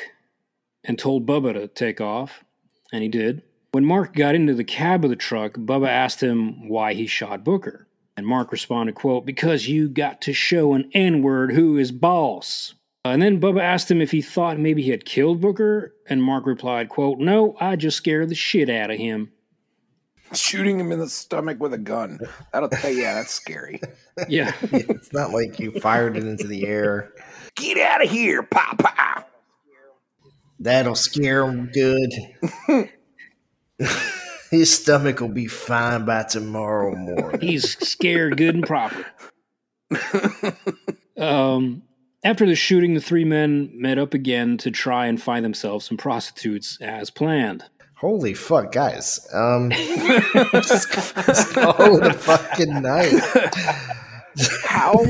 and 0.84 0.96
told 0.96 1.26
Bubba 1.26 1.52
to 1.54 1.66
take 1.66 2.00
off, 2.00 2.44
and 2.92 3.02
he 3.02 3.08
did. 3.08 3.42
When 3.76 3.84
Mark 3.84 4.14
got 4.14 4.34
into 4.34 4.54
the 4.54 4.64
cab 4.64 5.04
of 5.04 5.10
the 5.10 5.16
truck, 5.16 5.52
Bubba 5.52 5.86
asked 5.86 6.22
him 6.22 6.66
why 6.66 6.94
he 6.94 7.06
shot 7.06 7.44
Booker. 7.44 7.86
And 8.16 8.26
Mark 8.26 8.50
responded, 8.50 8.94
quote, 8.94 9.26
because 9.26 9.68
you 9.68 9.90
got 9.90 10.22
to 10.22 10.32
show 10.32 10.72
an 10.72 10.90
N-word 10.94 11.52
who 11.52 11.76
is 11.76 11.92
boss. 11.92 12.72
Uh, 13.04 13.10
and 13.10 13.20
then 13.20 13.38
Bubba 13.38 13.60
asked 13.60 13.90
him 13.90 14.00
if 14.00 14.12
he 14.12 14.22
thought 14.22 14.58
maybe 14.58 14.80
he 14.80 14.92
had 14.92 15.04
killed 15.04 15.42
Booker, 15.42 15.94
and 16.08 16.22
Mark 16.22 16.46
replied, 16.46 16.88
quote, 16.88 17.18
no, 17.18 17.54
I 17.60 17.76
just 17.76 17.98
scared 17.98 18.30
the 18.30 18.34
shit 18.34 18.70
out 18.70 18.90
of 18.90 18.96
him. 18.96 19.30
Shooting 20.32 20.80
him 20.80 20.90
in 20.90 20.98
the 20.98 21.10
stomach 21.10 21.60
with 21.60 21.74
a 21.74 21.78
gun. 21.78 22.18
That'll 22.54 22.70
tell 22.70 22.90
you, 22.90 23.02
yeah, 23.02 23.12
that's 23.12 23.34
scary. 23.34 23.82
Yeah. 24.26 24.54
It's 24.72 25.12
not 25.12 25.32
like 25.32 25.60
you 25.60 25.70
fired 25.80 26.16
it 26.16 26.24
into 26.24 26.46
the 26.46 26.66
air. 26.66 27.12
Get 27.56 27.76
out 27.76 28.02
of 28.02 28.10
here, 28.10 28.42
Papa. 28.42 29.26
That'll 30.60 30.94
scare 30.94 31.46
him 31.46 31.70
good. 31.74 32.88
His 34.50 34.72
stomach 34.72 35.20
will 35.20 35.28
be 35.28 35.48
fine 35.48 36.04
by 36.04 36.22
tomorrow 36.22 36.94
morning. 36.94 37.40
He's 37.40 37.76
scared 37.86 38.36
good 38.36 38.54
and 38.54 38.66
proper. 38.66 39.04
um, 41.18 41.82
after 42.24 42.46
the 42.46 42.54
shooting, 42.54 42.94
the 42.94 43.00
three 43.00 43.24
men 43.24 43.70
met 43.74 43.98
up 43.98 44.14
again 44.14 44.56
to 44.58 44.70
try 44.70 45.06
and 45.06 45.20
find 45.20 45.44
themselves 45.44 45.84
some 45.84 45.96
prostitutes 45.96 46.78
as 46.80 47.10
planned. 47.10 47.64
Holy 47.96 48.34
fuck, 48.34 48.72
guys! 48.72 49.26
Um, 49.32 49.70
just, 49.70 50.92
just 50.92 51.54
call 51.54 52.10
fucking 52.12 52.82
night. 52.82 53.14
How, 54.64 55.02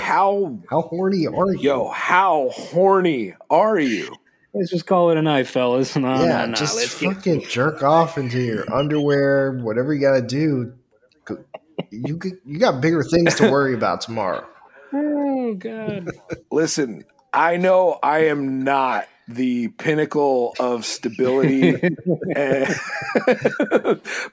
how, 0.00 0.58
How 0.70 0.80
horny 0.80 1.26
are 1.26 1.52
you? 1.52 1.60
yo, 1.60 1.88
how 1.90 2.48
horny 2.50 3.34
are 3.50 3.78
you? 3.78 4.14
Let's 4.52 4.70
just 4.70 4.86
call 4.86 5.10
it 5.10 5.16
a 5.16 5.22
night, 5.22 5.46
fellas. 5.46 5.94
No, 5.96 6.22
yeah, 6.24 6.44
no, 6.44 6.46
no. 6.46 6.54
just 6.54 6.76
Let's 6.76 6.98
get, 7.00 7.14
fucking 7.14 7.42
jerk 7.48 7.82
off 7.82 8.18
into 8.18 8.40
your 8.40 8.72
underwear, 8.72 9.52
whatever 9.62 9.94
you 9.94 10.00
gotta 10.00 10.22
do. 10.22 10.72
You 11.90 12.20
you 12.44 12.58
got 12.58 12.80
bigger 12.80 13.02
things 13.02 13.34
to 13.36 13.50
worry 13.50 13.74
about 13.74 14.00
tomorrow. 14.02 14.46
oh 14.92 15.54
god. 15.58 16.08
Listen, 16.50 17.04
I 17.32 17.56
know 17.56 17.98
I 18.02 18.24
am 18.26 18.64
not 18.64 19.06
the 19.28 19.68
pinnacle 19.68 20.54
of 20.58 20.84
stability, 20.84 21.80
and- 22.34 22.74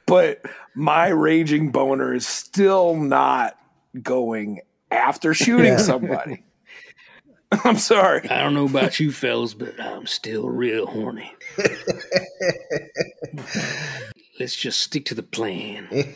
but 0.08 0.42
my 0.76 1.08
raging 1.10 1.72
boner 1.72 2.14
is 2.16 2.26
still 2.26 2.96
not 2.96 3.56
going 4.02 4.62
after 4.92 5.34
shooting 5.36 5.66
Yeah. 5.74 5.78
somebody. 5.78 6.44
I'm 7.64 7.78
sorry. 7.78 8.30
I 8.30 8.42
don't 8.42 8.54
know 8.54 8.66
about 8.66 9.00
you 9.00 9.12
fellas, 9.12 9.54
but 9.54 9.80
I'm 9.80 10.06
still 10.06 10.50
real 10.50 10.86
horny. 10.86 11.34
Let's 14.40 14.56
just 14.56 14.80
stick 14.82 15.06
to 15.06 15.16
the 15.16 15.24
plan. 15.24 15.88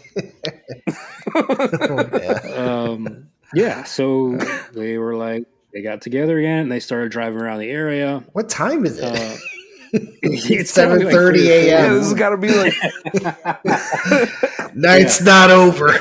Oh, 1.33 2.09
yeah. 2.13 2.55
um, 2.55 3.29
yeah, 3.53 3.83
so 3.83 4.35
they 4.73 4.97
were 4.97 5.15
like, 5.15 5.45
they 5.71 5.81
got 5.81 6.01
together 6.01 6.37
again 6.37 6.59
and 6.59 6.71
they 6.71 6.81
started 6.81 7.09
driving 7.09 7.39
around 7.39 7.59
the 7.59 7.69
area. 7.69 8.21
What 8.33 8.49
time 8.49 8.85
is 8.85 8.97
it? 8.97 9.05
Uh, 9.05 9.37
it's 9.93 10.73
probably 10.73 10.99
seven 10.99 11.03
like 11.05 11.13
thirty 11.13 11.39
three. 11.39 11.67
Yeah, 11.67 11.85
a.m. 11.85 11.93
this 11.93 12.03
has 12.09 12.13
got 12.15 12.29
to 12.31 12.37
be 12.37 12.53
like 12.53 12.73
Night's 14.75 15.21
not 15.21 15.51
over. 15.51 15.95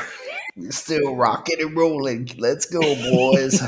We're 0.57 0.71
still 0.71 1.15
rocking 1.15 1.61
and 1.61 1.77
rolling. 1.77 2.29
Let's 2.37 2.65
go, 2.65 2.81
boys. 2.81 3.61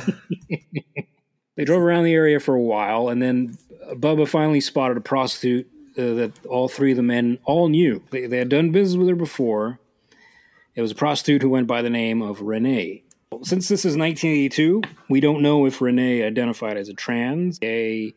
They 1.55 1.65
drove 1.65 1.81
around 1.81 2.03
the 2.03 2.13
area 2.13 2.39
for 2.39 2.55
a 2.55 2.61
while, 2.61 3.09
and 3.09 3.21
then 3.21 3.57
Bubba 3.91 4.27
finally 4.27 4.61
spotted 4.61 4.97
a 4.97 5.01
prostitute 5.01 5.69
uh, 5.97 6.13
that 6.13 6.45
all 6.45 6.67
three 6.67 6.91
of 6.91 6.97
the 6.97 7.03
men 7.03 7.37
all 7.45 7.69
knew. 7.69 8.01
They, 8.11 8.25
they 8.25 8.37
had 8.37 8.49
done 8.49 8.71
business 8.71 8.97
with 8.97 9.09
her 9.09 9.15
before. 9.15 9.79
It 10.75 10.81
was 10.81 10.91
a 10.91 10.95
prostitute 10.95 11.41
who 11.41 11.49
went 11.49 11.67
by 11.67 11.81
the 11.81 11.89
name 11.89 12.21
of 12.21 12.41
Renee. 12.41 13.03
Since 13.43 13.67
this 13.67 13.85
is 13.85 13.97
1982, 13.97 14.81
we 15.09 15.19
don't 15.19 15.41
know 15.41 15.65
if 15.65 15.81
Renee 15.81 16.23
identified 16.23 16.77
as 16.77 16.89
a 16.89 16.93
trans, 16.93 17.59
gay, 17.59 18.13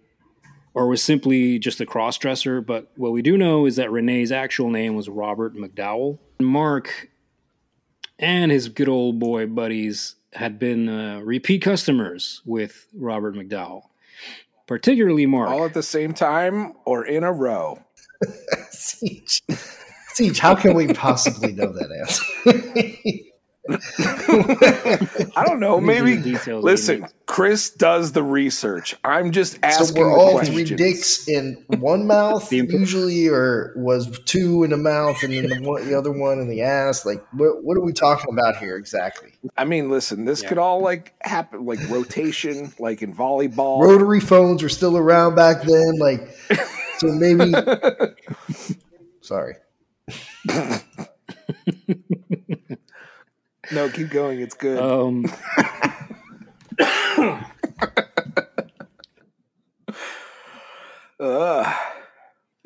or 0.75 0.89
was 0.89 1.03
simply 1.03 1.59
just 1.59 1.81
a 1.81 1.87
cross 1.87 2.19
dresser, 2.19 2.61
but 2.61 2.91
what 2.97 3.13
we 3.13 3.23
do 3.23 3.37
know 3.37 3.67
is 3.67 3.77
that 3.77 3.91
Renee's 3.91 4.33
actual 4.33 4.71
name 4.71 4.95
was 4.95 5.09
Robert 5.09 5.55
McDowell. 5.55 6.19
Mark 6.39 7.11
and 8.19 8.51
his 8.51 8.69
good 8.69 8.89
old 8.89 9.19
boy 9.19 9.47
buddies 9.47 10.17
had 10.37 10.59
been 10.59 10.89
uh, 10.89 11.21
repeat 11.21 11.63
customers 11.63 12.43
with 12.45 12.87
Robert 12.95 13.35
McDowell, 13.35 13.83
particularly 14.67 15.27
Mark. 15.27 15.49
all 15.49 15.65
at 15.65 15.75
the 15.75 15.83
same 15.83 16.13
time 16.15 16.75
or 16.85 17.05
in 17.07 17.25
a 17.25 17.33
row. 17.33 17.79
Siege. 18.71 19.43
Siege, 20.15 20.39
how 20.39 20.55
can 20.55 20.75
we 20.75 20.93
possibly 20.95 21.53
know 21.53 21.73
that 21.73 21.91
answer? 22.01 23.23
I 25.37 25.45
don't 25.47 25.61
know. 25.61 25.81
Maybe 25.81 26.17
the 26.17 26.33
details 26.33 26.63
we 26.65 26.71
listen. 26.71 27.07
Chris 27.27 27.71
does 27.71 28.13
the 28.13 28.23
research. 28.23 28.95
I'm 29.03 29.33
just 29.33 29.59
asking. 29.63 29.87
so 29.87 30.01
we're 30.01 30.17
all 30.17 30.33
questions. 30.33 30.69
three 30.69 30.77
dicks 30.77 31.29
in 31.29 31.65
one 31.79 32.07
mouth 32.09 32.53
usually, 32.53 33.29
or 33.29 33.73
was 33.77 34.19
two 34.27 34.63
in 34.65 34.71
the 34.71 34.77
mouth 34.77 35.23
and 35.23 35.33
then 35.35 35.49
the, 35.49 35.61
one, 35.69 35.87
the 35.89 35.99
other 35.99 36.13
one 36.13 36.39
in 36.39 36.49
the 36.49 36.63
ass? 36.63 37.05
Like, 37.05 37.25
what, 37.33 37.65
what 37.65 37.77
are 37.77 37.83
we 37.83 37.93
talking 37.93 38.33
about 38.33 38.57
here 38.59 38.77
exactly? 38.77 39.33
I 39.57 39.65
mean, 39.65 39.91
listen. 39.91 40.25
This 40.25 40.43
Yeah. 40.43 40.49
could 40.51 40.59
all 40.59 40.81
like 40.81 41.15
happen, 41.23 41.67
like 41.67 41.81
rotation, 41.89 42.73
like 42.79 43.03
in 43.03 43.15
volleyball. 43.15 43.83
Rotary 43.83 44.21
phones 44.21 44.63
were 44.63 44.69
still 44.69 44.97
around 44.97 45.35
back 45.35 45.63
then. 45.63 45.99
Like, 45.99 46.37
so 46.99 47.09
maybe. 47.09 47.53
Sorry. 49.21 49.55
No, 53.73 53.89
keep 53.89 54.11
going. 54.11 54.41
It's 54.41 54.55
good. 54.55 54.79
Um, 54.79 55.27
Ugh. 61.19 61.75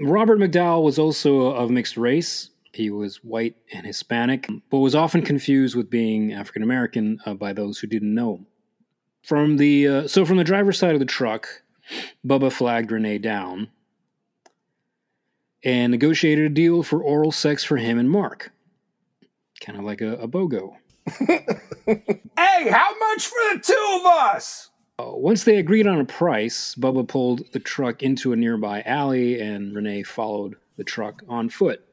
Robert 0.00 0.38
McDowell 0.38 0.82
was 0.82 0.98
also 0.98 1.50
of 1.50 1.70
mixed 1.70 1.96
race. 1.96 2.50
He 2.72 2.90
was 2.90 3.16
white 3.24 3.56
and 3.72 3.86
Hispanic, 3.86 4.48
but 4.70 4.78
was 4.78 4.94
often 4.94 5.22
confused 5.22 5.76
with 5.76 5.90
being 5.90 6.32
African 6.32 6.62
American 6.62 7.20
uh, 7.26 7.34
by 7.34 7.52
those 7.52 7.78
who 7.78 7.86
didn't 7.86 8.14
know 8.14 8.36
him. 8.36 8.46
From 9.22 9.58
the 9.58 9.86
uh, 9.86 10.08
so 10.08 10.24
from 10.24 10.38
the 10.38 10.44
driver's 10.44 10.78
side 10.78 10.94
of 10.94 11.00
the 11.00 11.06
truck, 11.06 11.62
Bubba 12.26 12.50
flagged 12.50 12.90
Renee 12.90 13.18
down 13.18 13.68
and 15.62 15.90
negotiated 15.90 16.46
a 16.46 16.54
deal 16.54 16.82
for 16.82 17.02
oral 17.02 17.32
sex 17.32 17.62
for 17.64 17.76
him 17.76 17.98
and 17.98 18.10
Mark, 18.10 18.52
kind 19.60 19.78
of 19.78 19.84
like 19.84 20.00
a, 20.00 20.14
a 20.14 20.28
BOGO. 20.28 20.76
Hey, 21.86 22.70
how 22.70 22.94
much 22.98 23.26
for 23.26 23.38
the 23.54 23.60
two 23.62 24.00
of 24.00 24.06
us? 24.06 24.70
Uh, 24.98 25.10
once 25.12 25.44
they 25.44 25.56
agreed 25.56 25.86
on 25.86 26.00
a 26.00 26.04
price, 26.04 26.74
Bubba 26.74 27.06
pulled 27.06 27.42
the 27.52 27.58
truck 27.58 28.02
into 28.02 28.32
a 28.32 28.36
nearby 28.36 28.82
alley 28.82 29.40
and 29.40 29.74
Renee 29.74 30.02
followed 30.04 30.56
the 30.76 30.84
truck 30.84 31.22
on 31.28 31.48
foot. 31.48 31.84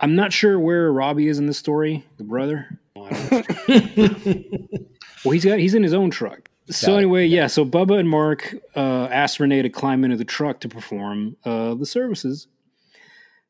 I'm 0.00 0.14
not 0.14 0.32
sure 0.32 0.58
where 0.58 0.92
Robbie 0.92 1.28
is 1.28 1.38
in 1.38 1.46
this 1.46 1.58
story, 1.58 2.04
the 2.18 2.24
brother. 2.24 2.78
Well, 5.24 5.32
he's 5.32 5.44
got 5.44 5.58
he's 5.58 5.74
in 5.74 5.82
his 5.82 5.94
own 5.94 6.10
truck. 6.10 6.50
So 6.68 6.94
it, 6.94 6.98
anyway, 6.98 7.26
yeah. 7.26 7.46
So 7.46 7.64
Bubba 7.64 7.98
and 7.98 8.08
Mark 8.08 8.54
uh, 8.74 9.08
asked 9.10 9.40
Renee 9.40 9.62
to 9.62 9.68
climb 9.68 10.04
into 10.04 10.16
the 10.16 10.24
truck 10.24 10.60
to 10.60 10.68
perform 10.68 11.36
uh, 11.44 11.74
the 11.74 11.86
services. 11.86 12.48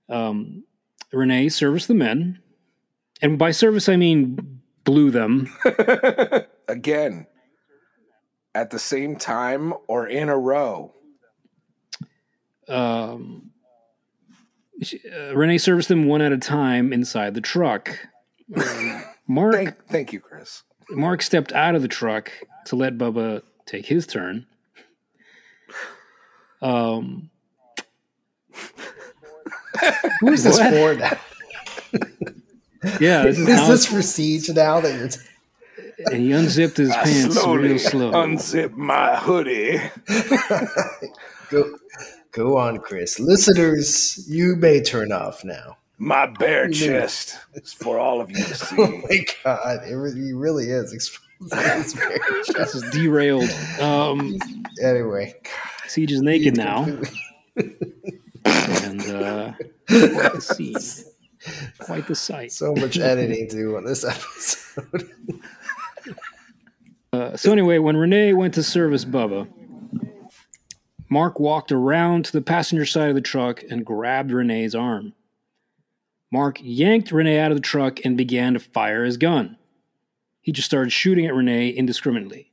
Um, 0.09 0.65
Renee 1.13 1.49
serviced 1.49 1.89
the 1.89 1.95
men, 1.95 2.41
and 3.23 3.39
by 3.39 3.51
service 3.53 3.89
I 3.89 3.97
mean 3.97 4.61
blew 4.85 5.11
them. 5.11 5.53
Again, 6.69 7.27
at 8.55 8.71
the 8.71 8.79
same 8.79 9.17
time 9.17 9.73
or 9.89 10.07
in 10.07 10.29
a 10.29 10.37
row. 10.37 10.93
um, 12.69 13.51
uh, 15.17 15.35
Renee 15.37 15.59
serviced 15.59 15.89
them 15.89 16.07
one 16.07 16.21
at 16.21 16.33
a 16.33 16.39
time 16.39 16.93
inside 16.93 17.35
the 17.35 17.41
truck. 17.41 17.97
Um, 18.57 19.05
Mark 19.29 19.55
Thank, 19.55 19.87
thank 19.87 20.13
you, 20.13 20.21
Chris. 20.21 20.65
Mark 20.91 21.23
stepped 21.23 21.53
out 21.53 21.75
of 21.77 21.83
the 21.83 21.89
truck 21.89 22.33
to 22.67 22.77
let 22.77 22.99
Bubba 22.99 23.43
take 23.65 23.87
his 23.87 24.07
turn. 24.07 24.47
Um, 26.61 27.31
Who's 30.21 30.43
this 30.43 30.59
for 30.59 30.95
now? 30.95 31.19
yeah, 33.01 33.23
this 33.25 33.39
Is 33.39 33.49
is 33.49 33.69
this 33.69 33.87
for 33.87 34.03
siege 34.03 34.49
now 34.51 34.81
that 34.81 34.95
you're? 34.99 35.09
T- 35.09 35.21
and 36.11 36.21
he 36.23 36.33
unzipped 36.33 36.77
his 36.79 36.91
I 36.91 37.05
pants 37.05 37.37
slowly 37.41 37.69
real 37.71 37.79
slow. 37.79 38.11
unzip 38.13 38.73
my 38.77 39.15
hoodie. 39.17 39.81
go, 41.51 41.77
go 42.33 42.57
on, 42.59 42.79
Chris. 42.79 43.21
Listeners, 43.21 44.25
you 44.29 44.57
may 44.57 44.83
turn 44.83 45.13
off 45.13 45.45
now. 45.45 45.77
My 45.99 46.27
bare 46.27 46.69
chest 46.69 47.39
is 47.55 47.73
for 47.73 48.01
all 48.01 48.21
of 48.21 48.31
you 48.31 48.37
to 48.43 48.55
see. 48.57 48.77
Oh 48.79 49.01
my 49.09 49.25
god, 49.45 49.87
it 49.89 49.95
really, 49.95 50.33
really 50.33 50.65
is 50.71 50.93
exposing 50.93 51.59
his 51.59 51.95
bare 51.95 52.19
this 52.57 52.75
is 52.75 52.83
derailed. 52.91 53.51
Um, 53.81 54.39
Anyway, 54.83 55.35
Siege 55.87 56.11
is 56.13 56.23
naked 56.23 56.57
now, 56.57 56.85
and 57.55 59.01
uh, 59.11 59.53
quite 59.87 60.33
the 60.33 60.41
scene, 60.41 61.12
quite 61.79 62.07
the 62.07 62.15
sight. 62.15 62.53
So 62.53 62.75
much 62.75 62.99
editing 62.99 63.49
to 63.49 63.57
do 63.57 63.77
on 63.77 63.85
this 63.85 64.05
episode. 64.05 65.11
Uh, 67.13 67.37
so 67.37 67.53
anyway, 67.53 67.77
when 67.77 67.95
Renee 67.95 68.33
went 68.33 68.55
to 68.55 68.63
service 68.63 69.05
Bubba, 69.05 69.47
Mark 71.11 71.39
walked 71.39 71.71
around 71.71 72.25
to 72.25 72.33
the 72.33 72.41
passenger 72.41 72.87
side 72.87 73.11
of 73.11 73.15
the 73.15 73.21
truck 73.21 73.63
and 73.71 73.85
grabbed 73.85 74.31
Renee's 74.33 74.75
arm. 74.75 75.13
Mark 76.31 76.59
yanked 76.63 77.13
Renee 77.13 77.39
out 77.39 77.51
of 77.53 77.59
the 77.59 77.63
truck 77.63 78.03
and 78.03 78.17
began 78.17 78.55
to 78.55 78.61
fire 78.61 79.05
his 79.05 79.19
gun. 79.19 79.59
He 80.41 80.53
just 80.53 80.65
started 80.67 80.91
shooting 80.91 81.27
at 81.27 81.35
Renee 81.35 81.69
indiscriminately. 81.69 82.51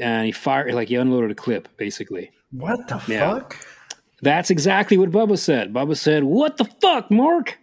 And 0.00 0.26
he 0.26 0.32
fired, 0.32 0.74
like 0.74 0.88
he 0.88 0.96
unloaded 0.96 1.30
a 1.30 1.34
clip, 1.36 1.68
basically. 1.76 2.32
What 2.50 2.88
the 2.88 3.00
Yeah. 3.06 3.34
fuck? 3.34 3.56
That's 4.22 4.50
exactly 4.50 4.98
what 4.98 5.10
Bubba 5.10 5.38
said. 5.38 5.72
Bubba 5.72 5.96
said, 5.96 6.24
What 6.24 6.56
the 6.56 6.64
fuck, 6.80 7.10
Mark? 7.10 7.58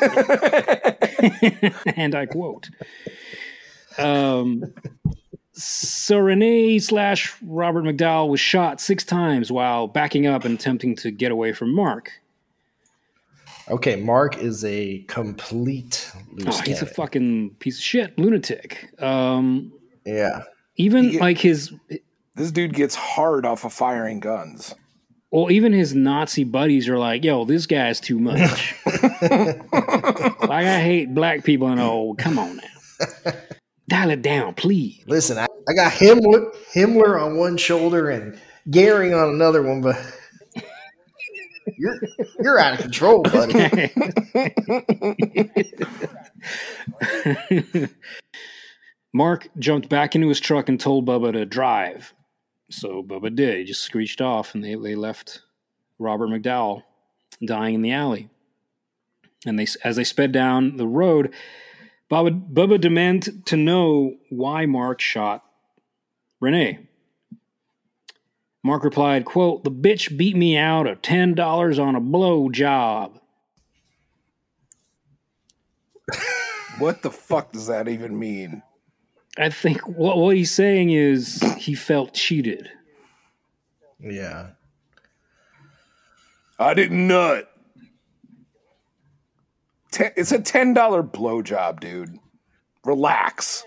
and 1.96 2.14
I 2.14 2.26
quote. 2.26 2.70
Um, 3.98 4.72
so 5.52 6.18
Renee 6.18 6.78
slash 6.78 7.34
Robert 7.42 7.84
McDowell 7.84 8.28
was 8.28 8.40
shot 8.40 8.80
six 8.80 9.04
times 9.04 9.52
while 9.52 9.86
backing 9.86 10.26
up 10.26 10.44
and 10.44 10.58
attempting 10.58 10.96
to 10.96 11.10
get 11.10 11.30
away 11.32 11.52
from 11.52 11.74
Mark. 11.74 12.10
Okay, 13.68 13.96
Mark 13.96 14.38
is 14.38 14.64
a 14.64 15.04
complete 15.06 16.10
Oh, 16.16 16.20
loose 16.44 16.60
he's 16.60 16.82
a 16.82 16.86
fucking 16.86 17.50
piece 17.60 17.78
of 17.78 17.84
shit, 17.84 18.18
lunatic. 18.18 18.90
Um, 19.00 19.72
yeah. 20.04 20.42
even 20.76 21.10
He- 21.10 21.20
like 21.20 21.38
his, 21.38 21.72
This 22.34 22.50
dude 22.50 22.72
gets 22.74 22.94
hard 22.96 23.46
off 23.46 23.64
of 23.64 23.72
firing 23.72 24.18
guns. 24.18 24.74
Well, 25.30 25.50
even 25.50 25.72
his 25.72 25.94
Nazi 25.94 26.44
buddies 26.44 26.88
are 26.88 26.98
like, 26.98 27.24
"Yo, 27.24 27.44
this 27.44 27.66
guy's 27.66 28.00
too 28.00 28.18
much." 28.18 28.74
like 29.22 30.66
I 30.66 30.80
hate 30.80 31.14
black 31.14 31.44
people, 31.44 31.68
and 31.68 31.80
oh, 31.80 32.14
come 32.18 32.38
on 32.38 32.56
now, 32.56 33.32
dial 33.88 34.10
it 34.10 34.22
down, 34.22 34.54
please. 34.54 35.02
Listen, 35.06 35.38
I, 35.38 35.46
I 35.68 35.72
got 35.74 35.92
Himmler, 35.92 36.54
Himmler 36.74 37.20
on 37.20 37.36
one 37.36 37.56
shoulder 37.56 38.10
and 38.10 38.38
Goering 38.70 39.14
on 39.14 39.30
another 39.30 39.62
one, 39.62 39.80
but 39.80 39.96
you're 41.78 41.98
you're 42.40 42.58
out 42.58 42.74
of 42.74 42.80
control, 42.80 43.22
buddy. 43.22 43.90
Mark 49.12 49.48
jumped 49.58 49.88
back 49.88 50.14
into 50.14 50.28
his 50.28 50.40
truck 50.40 50.68
and 50.68 50.78
told 50.78 51.06
Bubba 51.06 51.32
to 51.32 51.46
drive. 51.46 52.14
So 52.70 53.02
Bubba 53.02 53.34
did. 53.34 53.58
He 53.58 53.64
just 53.64 53.82
screeched 53.82 54.20
off, 54.20 54.54
and 54.54 54.62
they, 54.64 54.76
they 54.76 54.94
left 54.94 55.42
Robert 55.98 56.28
McDowell 56.28 56.84
dying 57.44 57.74
in 57.74 57.82
the 57.82 57.92
alley. 57.92 58.30
And 59.44 59.58
they, 59.58 59.66
as 59.84 59.96
they 59.96 60.04
sped 60.04 60.32
down 60.32 60.76
the 60.76 60.86
road, 60.86 61.34
Bubba, 62.10 62.52
Bubba 62.52 62.80
demanded 62.80 63.44
to 63.46 63.56
know 63.56 64.16
why 64.28 64.66
Mark 64.66 65.00
shot 65.00 65.44
Renee. 66.40 66.78
Mark 68.62 68.84
replied, 68.84 69.24
quote, 69.24 69.64
the 69.64 69.70
bitch 69.70 70.16
beat 70.16 70.36
me 70.36 70.56
out 70.56 70.86
of 70.86 71.00
$10 71.02 71.82
on 71.82 71.96
a 71.96 72.00
blow 72.00 72.50
job. 72.50 73.18
What 76.78 77.02
the 77.02 77.10
fuck 77.10 77.52
does 77.52 77.66
that 77.66 77.88
even 77.88 78.18
mean? 78.18 78.62
I 79.40 79.48
think 79.50 79.80
what, 79.88 80.18
what 80.18 80.36
he's 80.36 80.50
saying 80.50 80.90
is 80.90 81.40
he 81.56 81.74
felt 81.74 82.14
cheated. 82.14 82.68
yeah. 84.00 84.50
I 86.58 86.74
didn't 86.74 87.06
nut. 87.06 87.50
Ten, 89.90 90.12
it's 90.16 90.30
a 90.30 90.38
ten 90.38 90.74
dollar 90.74 91.02
blowjob, 91.02 91.80
dude. 91.80 92.18
Relax. 92.84 93.64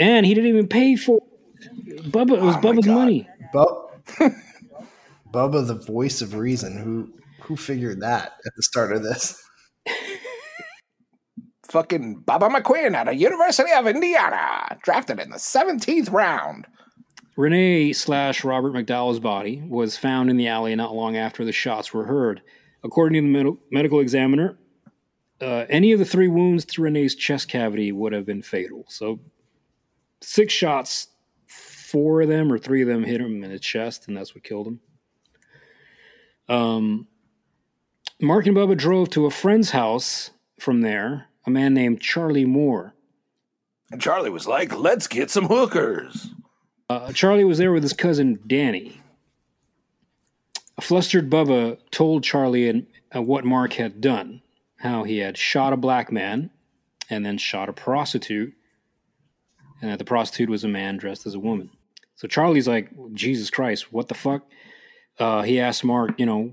And 0.00 0.24
he 0.24 0.32
didn't 0.34 0.48
even 0.48 0.66
pay 0.66 0.96
for 0.96 1.18
it. 1.18 2.02
Bubba, 2.10 2.38
it 2.38 2.42
was 2.42 2.56
Oh 2.56 2.60
Bubba's 2.60 2.86
money. 2.86 3.28
Bu- 3.52 4.30
Bubba, 5.32 5.66
the 5.66 5.74
voice 5.74 6.22
of 6.22 6.34
reason, 6.34 6.78
who 6.78 7.12
who 7.42 7.56
figured 7.56 8.00
that 8.00 8.32
at 8.46 8.52
the 8.56 8.62
start 8.62 8.92
of 8.92 9.02
this? 9.02 9.40
Fucking 11.68 12.22
Bubba 12.22 12.50
McQueen 12.50 12.94
out 12.94 13.08
of 13.08 13.14
University 13.14 13.72
of 13.72 13.86
Indiana, 13.86 14.78
drafted 14.82 15.20
in 15.20 15.30
the 15.30 15.38
seventeenth 15.38 16.08
round. 16.10 16.66
Renee 17.36 17.92
slash 17.92 18.44
Robert 18.44 18.72
McDowell's 18.72 19.20
body 19.20 19.62
was 19.68 19.96
found 19.96 20.30
in 20.30 20.36
the 20.36 20.48
alley 20.48 20.74
not 20.74 20.94
long 20.94 21.16
after 21.16 21.44
the 21.44 21.52
shots 21.52 21.92
were 21.92 22.06
heard. 22.06 22.40
According 22.82 23.20
to 23.22 23.26
the 23.26 23.44
med- 23.44 23.58
medical 23.70 24.00
examiner, 24.00 24.56
uh, 25.40 25.66
any 25.68 25.92
of 25.92 25.98
the 25.98 26.04
three 26.04 26.28
wounds 26.28 26.64
to 26.64 26.82
Renee's 26.82 27.14
chest 27.14 27.48
cavity 27.48 27.92
would 27.92 28.12
have 28.12 28.24
been 28.24 28.42
fatal. 28.42 28.86
So, 28.88 29.18
six 30.22 30.54
shots, 30.54 31.08
four 31.46 32.22
of 32.22 32.28
them 32.28 32.50
or 32.50 32.58
three 32.58 32.80
of 32.80 32.88
them 32.88 33.04
hit 33.04 33.20
him 33.20 33.44
in 33.44 33.50
the 33.50 33.58
chest, 33.58 34.08
and 34.08 34.16
that's 34.16 34.34
what 34.34 34.44
killed 34.44 34.68
him. 34.68 34.80
Um, 36.48 37.08
Mark 38.20 38.46
and 38.46 38.56
Bubba 38.56 38.78
drove 38.78 39.10
to 39.10 39.26
a 39.26 39.30
friend's 39.30 39.70
house 39.70 40.30
from 40.58 40.80
there, 40.80 41.26
a 41.46 41.50
man 41.50 41.74
named 41.74 42.00
Charlie 42.00 42.44
Moore. 42.44 42.94
And 43.90 44.00
Charlie 44.00 44.30
was 44.30 44.46
like, 44.48 44.76
"Let's 44.76 45.06
get 45.06 45.30
some 45.30 45.46
hookers." 45.46 46.30
Uh, 46.90 47.12
Charlie 47.12 47.44
was 47.44 47.58
there 47.58 47.72
with 47.72 47.82
his 47.82 47.92
cousin 47.92 48.40
Danny. 48.46 49.00
A 50.78 50.82
flustered 50.82 51.30
Bubba 51.30 51.78
told 51.90 52.22
Charlie 52.22 52.68
and, 52.68 52.86
uh, 53.14 53.22
what 53.22 53.44
Mark 53.44 53.74
had 53.74 54.00
done, 54.00 54.42
how 54.76 55.04
he 55.04 55.18
had 55.18 55.38
shot 55.38 55.72
a 55.72 55.76
black 55.76 56.12
man 56.12 56.50
and 57.08 57.24
then 57.24 57.38
shot 57.38 57.68
a 57.68 57.72
prostitute, 57.72 58.54
and 59.80 59.90
that 59.90 59.98
the 59.98 60.04
prostitute 60.04 60.50
was 60.50 60.64
a 60.64 60.68
man 60.68 60.96
dressed 60.96 61.26
as 61.26 61.34
a 61.34 61.40
woman. 61.40 61.70
So 62.16 62.28
Charlie's 62.28 62.68
like, 62.68 62.90
Jesus 63.12 63.50
Christ, 63.50 63.92
what 63.92 64.08
the 64.08 64.14
fuck? 64.14 64.42
Uh, 65.18 65.42
he 65.42 65.60
asked 65.60 65.84
Mark, 65.84 66.18
you 66.18 66.26
know, 66.26 66.52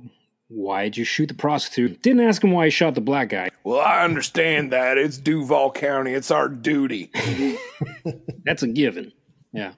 why'd 0.53 0.97
you 0.97 1.03
shoot 1.03 1.27
the 1.27 1.33
prostitute? 1.33 2.01
Didn't 2.01 2.21
ask 2.21 2.43
him 2.43 2.51
why 2.51 2.65
he 2.65 2.71
shot 2.71 2.95
the 2.95 3.01
black 3.01 3.29
guy. 3.29 3.49
Well, 3.63 3.79
I 3.79 4.03
understand 4.03 4.71
that. 4.71 4.97
It's 4.97 5.17
Duval 5.17 5.71
County. 5.71 6.13
It's 6.13 6.31
our 6.31 6.47
duty. 6.47 7.11
That's 8.45 8.63
a 8.63 8.67
given. 8.67 9.11
Yeah. 9.51 9.73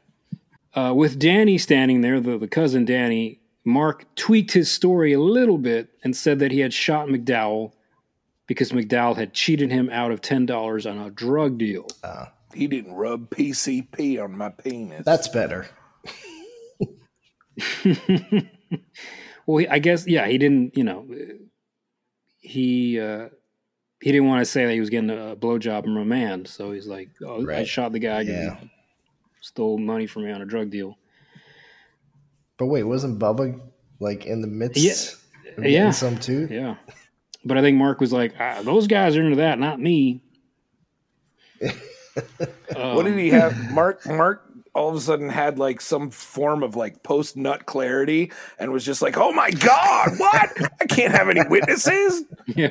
Uh, 0.73 0.93
with 0.95 1.17
Danny 1.19 1.57
standing 1.57 2.01
there, 2.01 2.19
the, 2.19 2.37
the 2.37 2.47
cousin 2.47 2.83
Danny, 2.85 3.39
Mark 3.63 4.05
tweaked 4.15 4.51
his 4.51 4.69
story 4.69 5.13
a 5.13 5.19
little 5.19 5.57
bit 5.57 5.89
and 6.03 6.15
said 6.15 6.39
that 6.39 6.51
he 6.51 6.59
had 6.59 6.73
shot 6.73 7.07
McDowell 7.07 7.71
because 8.47 8.71
McDowell 8.71 9.15
had 9.15 9.33
cheated 9.33 9.71
him 9.71 9.89
out 9.89 10.11
of 10.11 10.21
$10 10.21 10.91
on 10.91 10.97
a 10.99 11.09
drug 11.09 11.57
deal. 11.57 11.87
He 12.53 12.67
didn't 12.67 12.93
rub 12.93 13.29
PCP 13.29 14.23
on 14.23 14.37
my 14.37 14.49
penis. 14.49 15.03
That's 15.05 15.27
better. 15.27 15.67
Well, 19.45 19.57
he, 19.59 19.67
I 19.67 19.79
guess, 19.79 20.07
yeah, 20.07 20.27
he 20.27 20.37
didn't, 20.37 20.75
you 20.77 20.83
know, 20.83 21.05
he 22.39 22.99
uh, 22.99 23.29
he 24.01 24.11
didn't 24.11 24.27
want 24.27 24.41
to 24.41 24.45
say 24.45 24.65
that 24.65 24.73
he 24.73 24.79
was 24.79 24.89
getting 24.89 25.09
a 25.09 25.35
blowjob 25.35 25.83
from 25.83 25.97
a 25.97 26.05
man. 26.05 26.45
So 26.45 26.71
he's 26.71 26.87
like, 26.87 27.09
oh, 27.25 27.47
I 27.49 27.63
shot 27.63 27.91
the 27.91 27.99
guy. 27.99 28.21
Yeah. 28.21 28.57
stole 29.41 29.77
money 29.77 30.07
from 30.07 30.25
me 30.25 30.31
on 30.31 30.41
a 30.41 30.45
drug 30.45 30.69
deal. 30.69 30.97
But 32.57 32.67
wait, 32.67 32.83
wasn't 32.83 33.19
Bubba 33.19 33.59
like 33.99 34.25
in 34.25 34.41
the 34.41 34.47
midst? 34.47 34.83
Yeah. 34.83 35.51
of 35.51 35.57
getting 35.57 35.71
Yeah. 35.73 35.91
some 35.91 36.17
too. 36.17 36.47
Yeah. 36.49 36.75
But 37.43 37.57
I 37.57 37.61
think 37.61 37.77
Mark 37.77 37.99
was 37.99 38.11
like, 38.11 38.33
ah, 38.39 38.61
those 38.63 38.87
guys 38.87 39.15
are 39.15 39.23
into 39.23 39.35
that, 39.37 39.59
not 39.59 39.79
me. 39.79 40.23
what 41.61 43.03
did 43.03 43.17
he 43.17 43.29
have? 43.29 43.71
Mark 43.71 44.05
Mark 44.07 44.44
all 44.75 44.89
of 44.89 44.95
a 44.95 44.99
sudden 44.99 45.29
had 45.29 45.57
like 45.57 45.81
some 45.81 46.11
form 46.11 46.61
of 46.61 46.75
like 46.75 47.01
post 47.01 47.37
nut 47.37 47.65
clarity 47.65 48.31
and 48.59 48.71
was 48.71 48.85
just 48.85 49.01
like, 49.01 49.17
"Oh 49.17 49.31
my 49.31 49.49
god, 49.51 50.09
what? 50.17 50.51
I 50.81 50.85
can't 50.85 51.13
have 51.13 51.29
any 51.29 51.41
witnesses." 51.47 52.23
Yeah. 52.47 52.69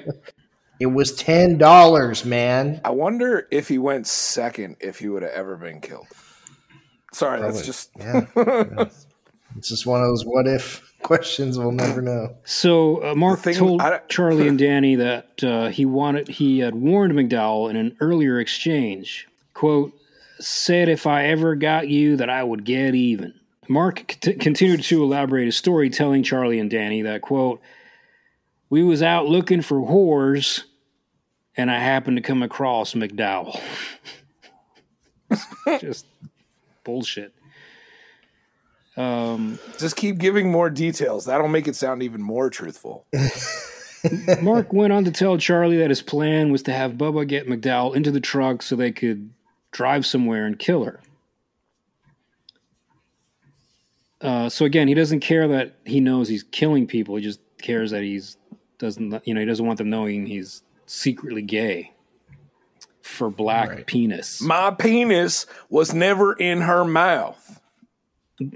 It 0.81 0.87
was 0.87 1.12
ten 1.14 1.57
dollars, 1.59 2.25
man. 2.25 2.81
I 2.85 2.90
wonder 2.90 3.47
if 3.51 3.69
he 3.69 3.79
went 3.79 4.07
second 4.07 4.77
if 4.81 4.99
he 4.99 5.09
would 5.09 5.23
have 5.23 5.33
ever 5.33 5.57
been 5.57 5.81
killed. 5.81 6.07
Sorry, 7.12 7.40
that's 7.40 7.64
just 7.64 7.90
Yeah. 7.99 8.27
it's 9.57 9.69
just 9.69 9.87
one 9.87 10.01
of 10.03 10.09
those 10.09 10.25
what 10.25 10.47
if 10.47 10.83
questions 11.03 11.59
we'll 11.59 11.71
never 11.73 12.03
know. 12.03 12.35
So 12.45 13.05
uh, 13.05 13.14
Mark 13.14 13.40
thing- 13.40 13.55
told 13.55 13.83
Charlie 14.09 14.49
and 14.49 14.59
Danny 14.69 14.97
that 14.97 15.43
uh, 15.45 15.69
he 15.69 15.87
wanted 15.87 16.29
he 16.29 16.59
had 16.61 16.75
warned 16.75 17.12
McDowell 17.12 17.71
in 17.71 17.77
an 17.77 17.97
earlier 18.01 18.40
exchange. 18.40 19.29
"Quote: 19.55 19.93
Said 20.40 20.88
if 20.88 21.07
I 21.07 21.27
ever 21.27 21.55
got 21.55 21.88
you, 21.88 22.16
that 22.16 22.31
I 22.31 22.42
would 22.42 22.64
get 22.64 22.94
even." 22.94 23.35
Mark 23.68 24.16
c- 24.23 24.35
continued 24.35 24.83
to 24.85 25.03
elaborate 25.03 25.47
his 25.47 25.57
story, 25.57 25.88
telling 25.88 26.23
Charlie 26.23 26.59
and 26.59 26.70
Danny 26.70 27.03
that 27.03 27.23
"Quote: 27.23 27.61
We 28.68 28.83
was 28.83 29.03
out 29.03 29.27
looking 29.27 29.62
for 29.62 29.79
whores, 29.79 30.62
and 31.57 31.70
I 31.70 31.79
happened 31.79 32.16
to 32.16 32.23
come 32.23 32.42
across 32.42 32.94
McDowell." 32.94 33.61
Just 35.81 36.07
bullshit. 36.85 37.33
Um, 38.97 39.59
just 39.79 39.97
keep 39.97 40.18
giving 40.18 40.51
more 40.53 40.70
details. 40.70 41.25
That'll 41.25 41.49
make 41.49 41.66
it 41.66 41.75
sound 41.75 42.03
even 42.03 42.23
more 42.23 42.49
truthful. 42.49 43.07
Mark 44.42 44.73
went 44.73 44.92
on 44.92 45.05
to 45.05 45.11
tell 45.11 45.37
Charlie 45.38 45.79
that 45.79 45.90
his 45.90 46.03
plan 46.03 46.53
was 46.53 46.62
to 46.64 46.73
have 46.73 46.92
Bubba 46.92 47.27
get 47.27 47.49
McDowell 47.49 47.97
into 47.97 48.11
the 48.11 48.20
truck 48.20 48.62
so 48.62 48.77
they 48.77 48.92
could 48.92 49.31
drive 49.75 50.07
somewhere 50.07 50.47
and 50.47 50.59
kill 50.59 50.85
her. 50.85 51.01
Uh, 54.21 54.49
so 54.49 54.65
again, 54.65 54.89
he 54.89 54.95
doesn't 54.95 55.21
care 55.21 55.47
that 55.49 55.75
he 55.85 56.01
knows 56.01 56.29
he's 56.29 56.43
killing 56.45 56.87
people. 56.87 57.17
He 57.17 57.23
just 57.23 57.41
cares 57.61 57.91
that 57.91 58.03
he's 58.03 58.37
doesn't 58.79 59.23
you 59.27 59.33
know 59.35 59.41
he 59.41 59.47
doesn't 59.47 59.65
want 59.67 59.79
them 59.79 59.89
knowing 59.91 60.27
he's 60.27 60.63
secretly 60.87 61.43
gay 61.43 61.93
for 63.03 63.31
black 63.31 63.69
Right. 63.71 63.87
penis. 63.87 64.41
My 64.41 64.71
penis 64.71 65.47
was 65.71 65.95
never 65.95 66.33
in 66.35 66.63
her 66.63 66.85
mouth. 66.85 67.61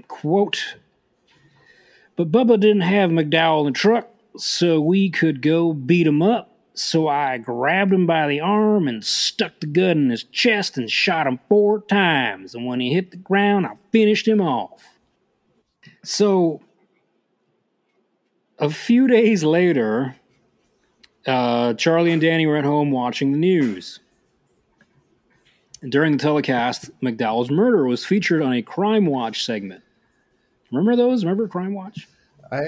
quote 0.07 0.75
but 2.17 2.31
bubba 2.31 2.59
didn't 2.59 2.81
have 2.81 3.09
mcdowell 3.11 3.61
in 3.61 3.67
the 3.67 3.71
truck 3.79 4.09
so 4.37 4.81
we 4.81 5.09
could 5.09 5.41
go 5.41 5.71
beat 5.71 6.05
him 6.05 6.21
up 6.21 6.58
so 6.79 7.07
i 7.07 7.37
grabbed 7.37 7.93
him 7.93 8.05
by 8.05 8.27
the 8.27 8.39
arm 8.39 8.87
and 8.87 9.03
stuck 9.03 9.59
the 9.59 9.67
gun 9.67 9.91
in 9.91 10.09
his 10.09 10.23
chest 10.23 10.77
and 10.77 10.89
shot 10.89 11.27
him 11.27 11.39
four 11.47 11.81
times 11.81 12.55
and 12.55 12.65
when 12.65 12.79
he 12.79 12.93
hit 12.93 13.11
the 13.11 13.17
ground 13.17 13.65
i 13.65 13.73
finished 13.91 14.27
him 14.27 14.41
off 14.41 14.97
so 16.03 16.61
a 18.57 18.69
few 18.69 19.07
days 19.07 19.43
later 19.43 20.15
uh, 21.25 21.73
charlie 21.73 22.11
and 22.11 22.21
danny 22.21 22.47
were 22.47 22.57
at 22.57 22.65
home 22.65 22.91
watching 22.91 23.31
the 23.31 23.37
news 23.37 23.99
during 25.87 26.11
the 26.11 26.17
telecast, 26.17 26.89
McDowell's 27.01 27.49
murder 27.49 27.85
was 27.85 28.05
featured 28.05 28.41
on 28.41 28.53
a 28.53 28.61
Crime 28.61 29.05
Watch 29.05 29.45
segment. 29.45 29.81
Remember 30.71 30.95
those? 30.95 31.23
Remember 31.23 31.47
Crime 31.47 31.73
Watch? 31.73 32.07
I 32.51 32.63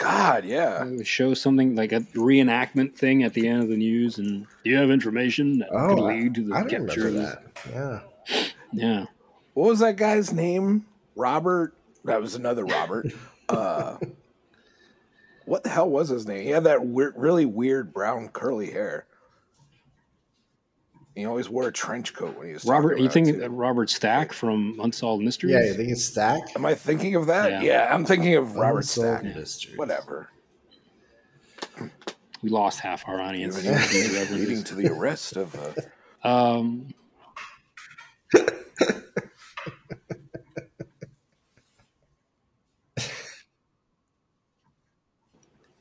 God, 0.00 0.46
yeah. 0.46 0.82
It 0.82 0.96
would 0.96 1.06
show 1.06 1.34
something 1.34 1.76
like 1.76 1.92
a 1.92 2.00
reenactment 2.00 2.94
thing 2.94 3.22
at 3.22 3.34
the 3.34 3.46
end 3.46 3.62
of 3.62 3.68
the 3.68 3.76
news, 3.76 4.16
and 4.16 4.46
do 4.64 4.70
you 4.70 4.78
have 4.78 4.90
information 4.90 5.58
that 5.58 5.68
could 5.68 5.98
oh, 5.98 6.06
lead 6.06 6.34
to 6.36 6.42
the 6.42 6.54
I 6.54 6.62
don't 6.62 6.86
capture? 6.86 7.08
of 7.08 7.14
that. 7.14 7.42
Yeah. 7.70 8.00
Yeah, 8.72 9.04
What 9.54 9.68
was 9.68 9.80
that 9.80 9.96
guy's 9.96 10.32
name? 10.32 10.86
Robert. 11.16 11.74
That 12.04 12.22
was 12.22 12.34
another 12.34 12.64
Robert. 12.64 13.12
uh, 13.50 13.98
what 15.44 15.64
the 15.64 15.68
hell 15.68 15.90
was 15.90 16.08
his 16.08 16.26
name? 16.26 16.44
He 16.44 16.50
had 16.50 16.64
that 16.64 16.86
weird, 16.86 17.14
really 17.16 17.44
weird 17.44 17.92
brown 17.92 18.28
curly 18.28 18.70
hair. 18.70 19.04
He 21.20 21.26
always 21.26 21.50
wore 21.50 21.68
a 21.68 21.72
trench 21.72 22.14
coat 22.14 22.34
when 22.38 22.46
he 22.46 22.54
was 22.54 22.62
talking 22.62 22.72
Robert. 22.72 22.96
You 22.98 23.04
around, 23.04 23.12
think 23.12 23.26
too. 23.26 23.36
that 23.40 23.50
Robert 23.50 23.90
Stack 23.90 24.32
from 24.32 24.80
Unsolved 24.82 25.22
Mysteries? 25.22 25.52
Yeah, 25.52 25.64
you 25.64 25.74
think 25.74 25.90
it's 25.90 26.02
Stack? 26.02 26.40
Am 26.56 26.64
I 26.64 26.74
thinking 26.74 27.14
of 27.14 27.26
that? 27.26 27.50
Yeah. 27.50 27.60
Yeah, 27.62 27.94
I'm 27.94 28.06
thinking 28.06 28.36
of 28.36 28.54
Robert 28.56 28.78
Unsolved 28.78 29.20
Stack. 29.20 29.36
Mysteries. 29.36 29.76
Whatever. 29.76 30.30
we 32.42 32.48
lost 32.48 32.80
half 32.80 33.06
our 33.06 33.20
audience. 33.20 33.54
Leading, 33.62 34.38
leading 34.38 34.64
to 34.64 34.74
the 34.74 34.88
arrest 34.88 35.36
of. 35.36 35.54
Uh, 35.54 35.72
Um, 36.26 36.94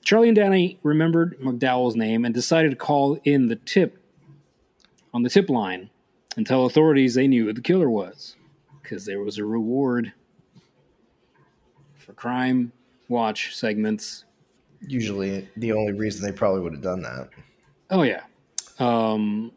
Charlie 0.04 0.30
and 0.30 0.36
Danny 0.36 0.80
remembered 0.84 1.38
McDowell's 1.40 1.96
name 1.96 2.26
and 2.26 2.34
decided 2.34 2.72
to 2.72 2.76
call 2.78 3.20
in 3.24 3.48
the 3.48 3.56
tip 3.56 3.98
on 5.14 5.24
the 5.24 5.30
tip 5.30 5.50
line 5.50 5.90
and 6.38 6.46
tell 6.46 6.66
authorities 6.66 7.16
they 7.16 7.28
knew 7.28 7.46
who 7.46 7.54
the 7.54 7.62
killer 7.62 7.90
was 7.90 8.36
because 8.82 9.06
there 9.06 9.22
was 9.22 9.38
a 9.38 9.46
reward 9.46 10.14
for 11.96 12.14
crime 12.14 12.72
watch 13.08 13.56
segments 13.56 14.26
Usually, 14.88 15.48
the 15.58 15.72
only 15.72 15.94
reason 15.94 16.26
they 16.26 16.36
probably 16.36 16.62
would 16.62 16.74
have 16.74 16.82
done 16.82 17.02
that. 17.02 17.30
Oh 17.90 18.04
yeah. 18.04 18.24
Um, 18.78 19.52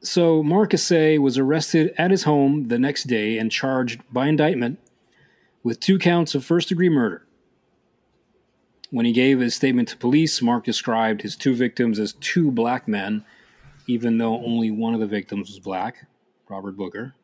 so 0.00 0.42
Mark 0.42 0.70
Asay 0.70 1.18
was 1.18 1.36
arrested 1.36 1.92
at 1.98 2.10
his 2.10 2.22
home 2.22 2.68
the 2.68 2.78
next 2.78 3.04
day 3.04 3.36
and 3.36 3.52
charged 3.52 4.00
by 4.10 4.28
indictment 4.28 4.78
with 5.62 5.80
two 5.80 5.98
counts 5.98 6.34
of 6.34 6.44
first 6.44 6.68
degree 6.68 6.88
murder. 6.88 7.26
When 8.90 9.04
he 9.04 9.12
gave 9.12 9.40
his 9.40 9.54
statement 9.54 9.88
to 9.88 9.98
police, 9.98 10.40
Mark 10.40 10.64
described 10.64 11.20
his 11.20 11.36
two 11.36 11.54
victims 11.54 11.98
as 11.98 12.14
two 12.14 12.50
black 12.50 12.88
men, 12.88 13.24
even 13.88 14.18
though 14.18 14.36
only 14.44 14.70
one 14.70 14.94
of 14.94 15.00
the 15.00 15.06
victims 15.06 15.48
was 15.48 15.58
black, 15.58 16.06
Robert 16.48 16.76
Booker. 16.76 17.14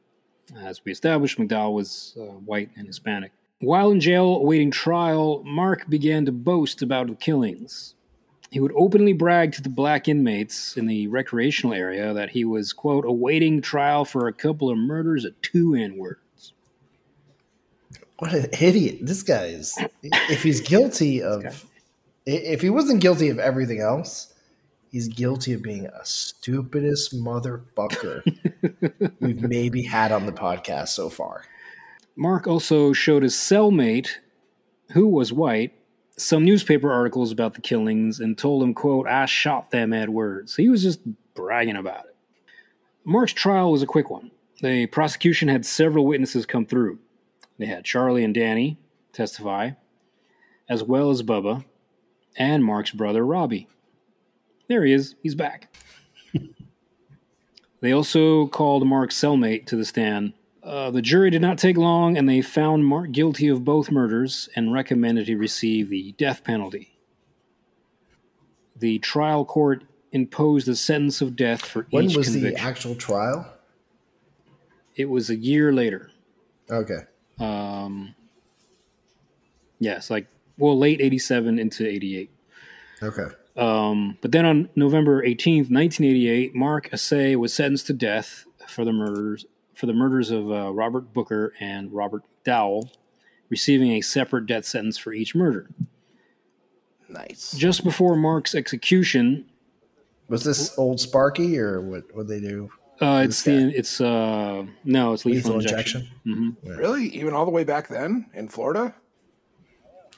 As 0.56 0.84
we 0.84 0.90
established, 0.90 1.38
McDowell 1.38 1.72
was 1.72 2.16
uh, 2.18 2.24
white 2.24 2.70
and 2.76 2.86
Hispanic. 2.86 3.32
While 3.60 3.92
in 3.92 4.00
jail 4.00 4.36
awaiting 4.36 4.70
trial, 4.70 5.42
Mark 5.44 5.88
began 5.88 6.24
to 6.26 6.32
boast 6.32 6.82
about 6.82 7.06
the 7.06 7.14
killings. 7.14 7.94
He 8.50 8.60
would 8.60 8.72
openly 8.76 9.12
brag 9.12 9.52
to 9.52 9.62
the 9.62 9.68
black 9.68 10.06
inmates 10.06 10.76
in 10.76 10.86
the 10.86 11.08
recreational 11.08 11.74
area 11.74 12.12
that 12.12 12.30
he 12.30 12.44
was, 12.44 12.72
quote, 12.72 13.04
awaiting 13.04 13.62
trial 13.62 14.04
for 14.04 14.28
a 14.28 14.32
couple 14.32 14.70
of 14.70 14.76
murders 14.76 15.24
at 15.24 15.40
two 15.42 15.74
N 15.74 15.96
words. 15.96 16.52
What 18.18 18.32
an 18.32 18.46
idiot! 18.60 18.98
This 19.02 19.22
guy 19.22 19.46
is. 19.46 19.76
If 20.02 20.42
he's 20.42 20.60
guilty 20.60 21.22
of, 21.22 21.66
if 22.26 22.60
he 22.60 22.70
wasn't 22.70 23.00
guilty 23.00 23.28
of 23.28 23.38
everything 23.38 23.80
else, 23.80 24.33
he's 24.94 25.08
guilty 25.08 25.52
of 25.52 25.60
being 25.60 25.86
a 25.86 26.04
stupidest 26.04 27.12
motherfucker 27.16 28.22
we've 29.20 29.42
maybe 29.42 29.82
had 29.82 30.12
on 30.12 30.24
the 30.24 30.30
podcast 30.30 30.90
so 30.90 31.10
far. 31.10 31.42
Mark 32.14 32.46
also 32.46 32.92
showed 32.92 33.24
his 33.24 33.34
cellmate, 33.34 34.10
who 34.92 35.08
was 35.08 35.32
white, 35.32 35.72
some 36.16 36.44
newspaper 36.44 36.92
articles 36.92 37.32
about 37.32 37.54
the 37.54 37.60
killings 37.60 38.20
and 38.20 38.38
told 38.38 38.62
him, 38.62 38.72
quote, 38.72 39.08
I 39.08 39.26
shot 39.26 39.72
them 39.72 39.92
at 39.92 40.02
Edwards. 40.02 40.54
He 40.54 40.68
was 40.68 40.84
just 40.84 41.00
bragging 41.34 41.74
about 41.74 42.04
it. 42.04 42.14
Mark's 43.04 43.32
trial 43.32 43.72
was 43.72 43.82
a 43.82 43.86
quick 43.86 44.10
one. 44.10 44.30
The 44.62 44.86
prosecution 44.86 45.48
had 45.48 45.66
several 45.66 46.06
witnesses 46.06 46.46
come 46.46 46.66
through. 46.66 47.00
They 47.58 47.66
had 47.66 47.84
Charlie 47.84 48.22
and 48.22 48.32
Danny 48.32 48.78
testify. 49.12 49.70
as 50.68 50.84
well 50.84 51.10
as 51.10 51.24
Bubba 51.24 51.64
and 52.36 52.64
Mark's 52.64 52.92
brother 52.92 53.26
Robbie. 53.26 53.66
There 54.68 54.84
he 54.84 54.92
is. 54.92 55.14
He's 55.22 55.34
back. 55.34 55.74
they 57.80 57.92
also 57.92 58.46
called 58.46 58.86
Mark's 58.86 59.18
cellmate 59.18 59.66
to 59.66 59.76
the 59.76 59.84
stand. 59.84 60.32
Uh, 60.62 60.90
the 60.90 61.02
jury 61.02 61.30
did 61.30 61.42
not 61.42 61.58
take 61.58 61.76
long, 61.76 62.16
and 62.16 62.28
they 62.28 62.40
found 62.40 62.86
Mark 62.86 63.12
guilty 63.12 63.48
of 63.48 63.64
both 63.64 63.90
murders 63.90 64.48
and 64.56 64.72
recommended 64.72 65.28
he 65.28 65.34
receive 65.34 65.90
the 65.90 66.12
death 66.12 66.42
penalty. 66.42 66.96
The 68.76 68.98
trial 68.98 69.44
court 69.44 69.84
imposed 70.10 70.66
a 70.68 70.74
sentence 70.74 71.20
of 71.20 71.36
death 71.36 71.64
for 71.64 71.86
When 71.90 72.04
each 72.04 72.14
conviction. 72.14 72.42
When 72.42 72.52
was 72.52 72.60
the 72.60 72.60
actual 72.60 72.94
trial? 72.94 73.54
it 74.96 75.06
was 75.06 75.30
a 75.30 75.36
year 75.36 75.72
later. 75.72 76.10
Okay. 76.70 77.00
Um, 77.38 78.14
yes, 79.78 80.10
like 80.10 80.26
well, 80.56 80.78
late 80.78 81.00
'87 81.00 81.58
into 81.58 81.86
'88. 81.86 82.30
Okay. 83.02 83.26
Um, 83.56 84.18
but 84.20 84.32
then 84.32 84.44
on 84.44 84.68
November 84.74 85.22
18th, 85.22 85.70
1988, 85.70 86.54
Mark 86.54 86.90
Asay 86.90 87.36
was 87.36 87.52
sentenced 87.54 87.86
to 87.86 87.92
death 87.92 88.44
for 88.66 88.84
the 88.84 88.92
murders 88.92 89.46
for 89.74 89.86
the 89.86 89.92
murders 89.92 90.30
of 90.30 90.50
uh, 90.50 90.72
Robert 90.72 91.12
Booker 91.12 91.52
and 91.60 91.92
Robert 91.92 92.22
Dowell, 92.44 92.90
receiving 93.48 93.90
a 93.92 94.00
separate 94.00 94.46
death 94.46 94.64
sentence 94.64 94.96
for 94.98 95.12
each 95.12 95.34
murder. 95.34 95.68
Nice. 97.08 97.52
Just 97.56 97.82
before 97.84 98.16
Mark's 98.16 98.54
execution, 98.54 99.46
Was 100.28 100.44
this 100.44 100.76
old 100.78 101.00
Sparky 101.00 101.58
or 101.58 101.80
what? 101.80 102.04
What 102.14 102.28
they 102.28 102.40
do? 102.40 102.70
uh, 103.00 103.22
it's 103.24 103.42
the 103.42 103.76
it's 103.76 104.00
uh 104.00 104.64
no, 104.84 105.12
it's 105.12 105.24
lethal, 105.24 105.56
Lethal 105.56 105.60
injection. 105.60 106.08
injection. 106.24 106.56
hmm 106.62 106.68
Really? 106.78 107.06
Even 107.08 107.34
all 107.34 107.44
the 107.44 107.50
way 107.50 107.64
back 107.64 107.88
then 107.88 108.26
in 108.34 108.48
Florida? 108.48 108.94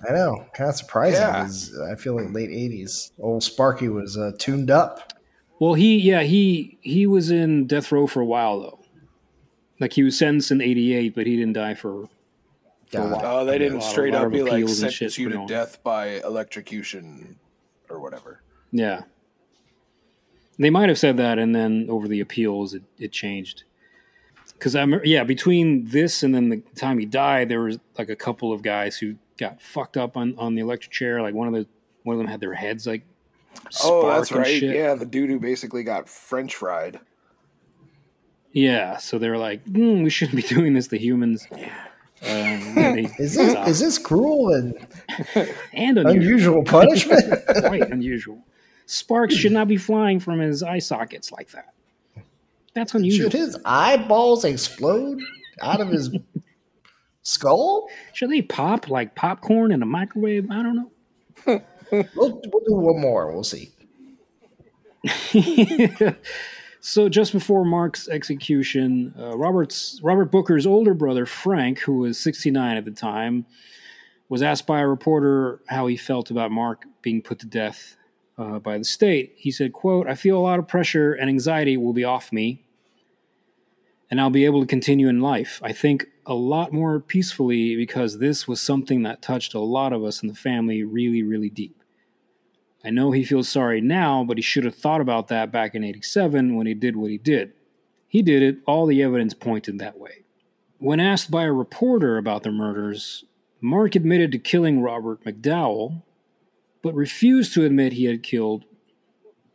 I 0.08 0.12
know. 0.12 0.44
Kind 0.54 0.70
of 0.70 0.76
surprising. 0.76 1.20
Yeah. 1.20 1.42
'cause 1.42 1.78
I 1.90 1.94
feel 1.94 2.16
like 2.16 2.32
late 2.32 2.50
'80s. 2.50 3.12
Old 3.18 3.42
Sparky 3.42 3.88
was 3.88 4.16
uh, 4.18 4.32
tuned 4.38 4.70
up. 4.70 5.12
Well, 5.58 5.74
he 5.74 5.96
yeah 5.98 6.22
he 6.22 6.76
he 6.82 7.06
was 7.06 7.30
in 7.30 7.66
death 7.66 7.90
row 7.90 8.06
for 8.06 8.20
a 8.20 8.26
while 8.26 8.60
though. 8.60 8.78
Like 9.80 9.94
he 9.94 10.02
was 10.02 10.18
sentenced 10.18 10.50
in 10.50 10.60
'88, 10.60 11.14
but 11.14 11.26
he 11.26 11.36
didn't 11.36 11.54
die 11.54 11.74
for. 11.74 12.08
for 12.88 12.98
a 12.98 13.06
while. 13.08 13.20
Oh, 13.24 13.44
they 13.44 13.58
didn't 13.58 13.78
lot 13.78 13.84
of- 13.86 13.90
straight 13.90 14.14
up 14.14 14.26
of 14.26 14.32
be 14.32 14.42
like 14.42 14.52
appeals 14.52 14.82
and 14.82 14.92
sentence 14.92 15.18
you 15.18 15.28
to 15.30 15.38
on. 15.38 15.46
death 15.46 15.82
by 15.82 16.20
electrocution 16.22 17.36
or 17.88 17.98
whatever. 18.00 18.40
Yeah. 18.72 19.02
They 20.58 20.70
might 20.70 20.88
have 20.88 20.98
said 20.98 21.16
that, 21.18 21.38
and 21.38 21.54
then 21.54 21.86
over 21.90 22.08
the 22.08 22.20
appeals, 22.20 22.72
it, 22.74 22.82
it 22.98 23.12
changed. 23.12 23.64
Because 24.54 24.74
I'm 24.74 25.00
yeah, 25.04 25.22
between 25.24 25.86
this 25.88 26.22
and 26.22 26.34
then 26.34 26.48
the 26.48 26.62
time 26.74 26.98
he 26.98 27.04
died, 27.04 27.50
there 27.50 27.60
was 27.60 27.78
like 27.98 28.08
a 28.08 28.16
couple 28.16 28.52
of 28.52 28.62
guys 28.62 28.96
who 28.96 29.16
got 29.38 29.60
fucked 29.60 29.96
up 29.96 30.16
on, 30.16 30.34
on 30.38 30.54
the 30.54 30.60
electric 30.62 30.92
chair. 30.92 31.20
Like 31.22 31.34
one 31.34 31.48
of 31.48 31.54
the 31.54 31.66
one 32.02 32.14
of 32.14 32.18
them 32.18 32.26
had 32.28 32.40
their 32.40 32.54
heads 32.54 32.86
like 32.86 33.02
Oh, 33.82 34.06
that's 34.08 34.30
right. 34.32 34.46
shit. 34.46 34.74
Yeah, 34.76 34.94
the 34.94 35.06
dude 35.06 35.30
who 35.30 35.40
basically 35.40 35.82
got 35.82 36.08
French 36.08 36.54
fried. 36.54 37.00
Yeah, 38.52 38.96
so 38.98 39.18
they're 39.18 39.38
like, 39.38 39.64
mm, 39.64 40.02
we 40.02 40.10
shouldn't 40.10 40.36
be 40.36 40.42
doing 40.42 40.72
this 40.74 40.88
to 40.88 40.98
humans. 40.98 41.46
Um, 41.52 41.60
they- 42.74 43.10
Is 43.18 43.34
this 43.34 43.50
stopped. 43.50 43.68
is 43.68 43.80
this 43.80 43.98
cruel 43.98 44.54
and 44.54 44.74
and 45.74 45.98
unusual, 45.98 46.08
unusual 46.10 46.64
punishment? 46.64 47.24
quite 47.64 47.90
unusual. 47.90 48.42
Sparks 48.86 49.34
should 49.34 49.52
not 49.52 49.68
be 49.68 49.76
flying 49.76 50.20
from 50.20 50.38
his 50.38 50.62
eye 50.62 50.78
sockets 50.78 51.32
like 51.32 51.50
that. 51.50 51.74
That's 52.72 52.94
unusual. 52.94 53.30
Should 53.30 53.38
his 53.38 53.58
eyeballs 53.64 54.44
explode 54.44 55.20
out 55.60 55.80
of 55.80 55.88
his 55.88 56.10
skull? 57.26 57.88
Should 58.12 58.30
they 58.30 58.42
pop 58.42 58.88
like 58.88 59.14
popcorn 59.14 59.72
in 59.72 59.82
a 59.82 59.86
microwave? 59.86 60.50
I 60.50 60.62
don't 60.62 60.76
know. 60.76 61.62
We'll, 61.92 62.10
we'll 62.16 62.64
do 62.66 62.74
one 62.74 63.00
more. 63.00 63.30
We'll 63.30 63.44
see. 63.44 63.70
so 66.80 67.08
just 67.08 67.32
before 67.32 67.64
Mark's 67.64 68.08
execution, 68.08 69.14
uh, 69.16 69.36
Robert's 69.38 70.00
Robert 70.02 70.32
Booker's 70.32 70.66
older 70.66 70.94
brother 70.94 71.26
Frank, 71.26 71.78
who 71.78 71.98
was 71.98 72.18
69 72.18 72.76
at 72.76 72.84
the 72.84 72.90
time, 72.90 73.46
was 74.28 74.42
asked 74.42 74.66
by 74.66 74.80
a 74.80 74.88
reporter 74.88 75.60
how 75.68 75.86
he 75.86 75.96
felt 75.96 76.32
about 76.32 76.50
Mark 76.50 76.86
being 77.02 77.22
put 77.22 77.38
to 77.38 77.46
death 77.46 77.96
uh, 78.36 78.58
by 78.58 78.78
the 78.78 78.84
state. 78.84 79.34
He 79.36 79.52
said, 79.52 79.72
"quote 79.72 80.08
I 80.08 80.16
feel 80.16 80.36
a 80.36 80.42
lot 80.42 80.58
of 80.58 80.66
pressure 80.66 81.12
and 81.12 81.30
anxiety 81.30 81.76
will 81.76 81.92
be 81.92 82.02
off 82.02 82.32
me, 82.32 82.65
and 84.10 84.20
I'll 84.20 84.30
be 84.30 84.44
able 84.44 84.60
to 84.60 84.66
continue 84.66 85.08
in 85.08 85.20
life. 85.20 85.60
I 85.62 85.72
think 85.72 86.06
a 86.24 86.34
lot 86.34 86.72
more 86.72 87.00
peacefully 87.00 87.76
because 87.76 88.18
this 88.18 88.46
was 88.46 88.60
something 88.60 89.02
that 89.02 89.22
touched 89.22 89.54
a 89.54 89.60
lot 89.60 89.92
of 89.92 90.04
us 90.04 90.22
in 90.22 90.28
the 90.28 90.34
family 90.34 90.82
really, 90.82 91.22
really 91.22 91.50
deep." 91.50 91.82
I 92.84 92.90
know 92.90 93.10
he 93.10 93.24
feels 93.24 93.48
sorry 93.48 93.80
now, 93.80 94.22
but 94.22 94.38
he 94.38 94.42
should 94.42 94.64
have 94.64 94.76
thought 94.76 95.00
about 95.00 95.28
that 95.28 95.50
back 95.50 95.74
in 95.74 95.82
87 95.82 96.54
when 96.54 96.66
he 96.66 96.74
did 96.74 96.96
what 96.96 97.10
he 97.10 97.18
did. 97.18 97.52
He 98.06 98.22
did 98.22 98.42
it, 98.42 98.58
all 98.64 98.86
the 98.86 99.02
evidence 99.02 99.34
pointed 99.34 99.78
that 99.78 99.98
way. 99.98 100.24
When 100.78 101.00
asked 101.00 101.30
by 101.30 101.44
a 101.44 101.52
reporter 101.52 102.16
about 102.16 102.44
the 102.44 102.52
murders, 102.52 103.24
Mark 103.60 103.96
admitted 103.96 104.30
to 104.32 104.38
killing 104.38 104.82
Robert 104.82 105.24
McDowell, 105.24 106.02
but 106.82 106.94
refused 106.94 107.54
to 107.54 107.64
admit 107.64 107.94
he 107.94 108.04
had 108.04 108.22
killed 108.22 108.64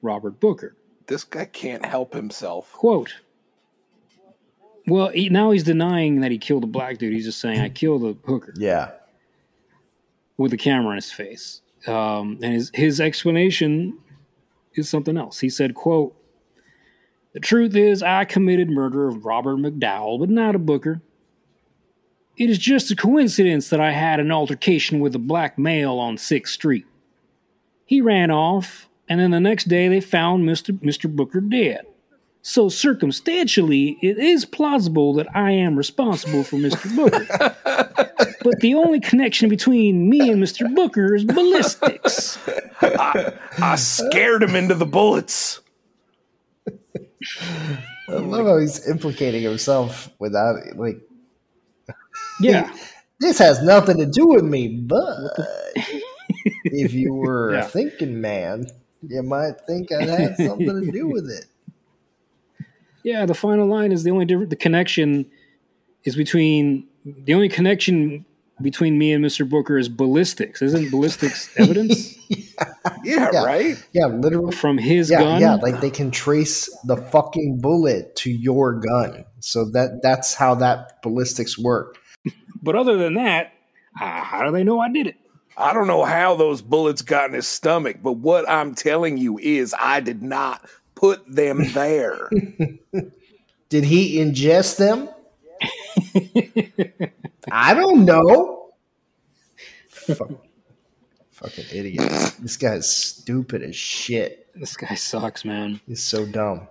Robert 0.01 0.39
Booker. 0.39 0.75
This 1.07 1.23
guy 1.23 1.45
can't 1.45 1.85
help 1.85 2.13
himself. 2.13 2.73
Quote, 2.73 3.21
well, 4.87 5.09
he, 5.09 5.29
now 5.29 5.51
he's 5.51 5.63
denying 5.63 6.21
that 6.21 6.31
he 6.31 6.37
killed 6.37 6.63
a 6.63 6.67
black 6.67 6.97
dude. 6.97 7.13
He's 7.13 7.25
just 7.25 7.39
saying, 7.39 7.59
I 7.59 7.69
killed 7.69 8.03
a 8.03 8.15
hooker. 8.27 8.53
Yeah. 8.57 8.91
with 10.37 10.51
the 10.51 10.57
camera 10.57 10.91
in 10.91 10.97
his 10.97 11.11
face. 11.11 11.61
Um, 11.87 12.39
and 12.41 12.53
his, 12.53 12.71
his 12.73 12.99
explanation 13.01 13.97
is 14.75 14.89
something 14.89 15.17
else. 15.17 15.39
He 15.39 15.49
said, 15.49 15.73
quote, 15.73 16.15
The 17.33 17.39
truth 17.39 17.75
is 17.75 18.01
I 18.03 18.25
committed 18.25 18.69
murder 18.69 19.07
of 19.07 19.25
Robert 19.25 19.57
McDowell, 19.57 20.19
but 20.19 20.29
not 20.29 20.55
a 20.55 20.59
Booker. 20.59 21.01
It 22.37 22.49
is 22.49 22.57
just 22.57 22.89
a 22.91 22.95
coincidence 22.95 23.69
that 23.69 23.81
I 23.81 23.91
had 23.91 24.19
an 24.19 24.31
altercation 24.31 24.99
with 24.99 25.13
a 25.13 25.19
black 25.19 25.59
male 25.59 25.99
on 25.99 26.15
6th 26.15 26.47
Street. 26.47 26.85
He 27.85 27.99
ran 28.01 28.31
off, 28.31 28.87
and 29.07 29.19
then 29.19 29.31
the 29.31 29.39
next 29.39 29.65
day 29.65 29.87
they 29.89 29.99
found 30.01 30.47
Mr. 30.47 30.71
Mr. 30.81 31.13
Booker 31.13 31.41
dead. 31.41 31.85
So 32.43 32.69
circumstantially, 32.69 33.97
it 34.01 34.17
is 34.17 34.45
plausible 34.45 35.13
that 35.15 35.27
I 35.35 35.51
am 35.51 35.75
responsible 35.75 36.43
for 36.43 36.55
Mr. 36.57 36.95
Booker. 36.95 38.35
but 38.43 38.59
the 38.61 38.73
only 38.73 38.99
connection 38.99 39.47
between 39.47 40.09
me 40.09 40.29
and 40.31 40.41
Mr. 40.41 40.73
Booker 40.73 41.13
is 41.13 41.23
ballistics. 41.23 42.39
I 42.81 43.75
scared 43.75 44.41
him 44.41 44.55
into 44.55 44.73
the 44.73 44.87
bullets. 44.87 45.59
I 48.09 48.13
love 48.13 48.47
how 48.47 48.57
he's 48.57 48.87
implicating 48.89 49.43
himself 49.43 50.09
without 50.19 50.55
like 50.75 50.99
Yeah. 52.39 52.73
this 53.19 53.37
has 53.37 53.61
nothing 53.61 53.97
to 53.97 54.07
do 54.07 54.27
with 54.27 54.43
me, 54.43 54.67
but 54.67 55.15
if 56.65 56.93
you 56.93 57.13
were 57.13 57.51
Yeah. 57.53 57.59
a 57.59 57.63
thinking 57.65 58.19
man, 58.19 58.65
you 59.07 59.21
might 59.21 59.61
think 59.67 59.91
I 59.91 60.03
had 60.05 60.37
something 60.37 60.85
to 60.85 60.91
do 60.91 61.07
with 61.07 61.29
it. 61.29 61.45
Yeah, 63.03 63.25
the 63.25 63.33
final 63.33 63.67
line 63.67 63.91
is 63.91 64.03
the 64.03 64.11
only 64.11 64.25
different 64.25 64.49
the 64.49 64.55
connection 64.55 65.29
is 66.03 66.15
between 66.15 66.87
the 67.05 67.33
only 67.33 67.49
connection 67.49 68.25
between 68.61 68.97
me 68.99 69.11
and 69.11 69.25
Mr. 69.25 69.47
Booker 69.49 69.77
is 69.79 69.89
ballistics. 69.89 70.61
Isn't 70.61 70.91
ballistics 70.91 71.49
evidence 71.57 72.15
Yeah, 73.03 73.29
Yeah. 73.33 73.43
right? 73.43 73.75
Yeah, 73.93 74.05
literally. 74.07 74.55
from 74.55 74.77
his 74.77 75.09
Yeah, 75.09 75.19
gun? 75.19 75.41
yeah, 75.41 75.55
like 75.55 75.81
they 75.81 75.89
can 75.89 76.11
trace 76.11 76.69
the 76.85 76.97
fucking 76.97 77.59
bullet 77.61 78.15
to 78.17 78.29
your 78.31 78.73
gun. 78.79 79.25
So 79.39 79.65
that 79.71 80.01
that's 80.03 80.35
how 80.35 80.53
that 80.55 81.01
ballistics 81.01 81.57
work. 81.57 81.97
but 82.61 82.75
other 82.75 82.97
than 82.97 83.15
that, 83.15 83.53
uh, 83.99 84.05
how 84.21 84.43
do 84.45 84.51
they 84.51 84.63
know 84.63 84.79
I 84.79 84.91
did 84.91 85.07
it? 85.07 85.15
I 85.57 85.73
don't 85.73 85.87
know 85.87 86.05
how 86.05 86.35
those 86.35 86.61
bullets 86.61 87.01
got 87.01 87.29
in 87.29 87.33
his 87.35 87.47
stomach, 87.47 87.97
but 88.01 88.13
what 88.13 88.47
I'm 88.49 88.73
telling 88.75 89.17
you 89.17 89.37
is 89.39 89.75
I 89.79 89.99
did 89.99 90.21
not 90.23 90.61
put 91.01 91.27
them 91.27 91.63
there. 91.73 92.29
Did 93.69 93.83
he 93.83 94.17
ingest 94.17 94.77
them? 94.77 95.09
I 97.51 97.73
don't 97.73 98.05
know. 98.05 98.69
Fuck- 99.89 100.45
fucking 101.31 101.65
idiot. 101.73 102.35
This 102.39 102.55
guy's 102.55 102.89
stupid 102.89 103.63
as 103.63 103.75
shit. 103.75 104.47
This 104.55 104.77
guy 104.77 104.93
sucks, 104.93 105.43
man. 105.43 105.81
He's 105.87 106.03
so 106.03 106.25
dumb. 106.25 106.67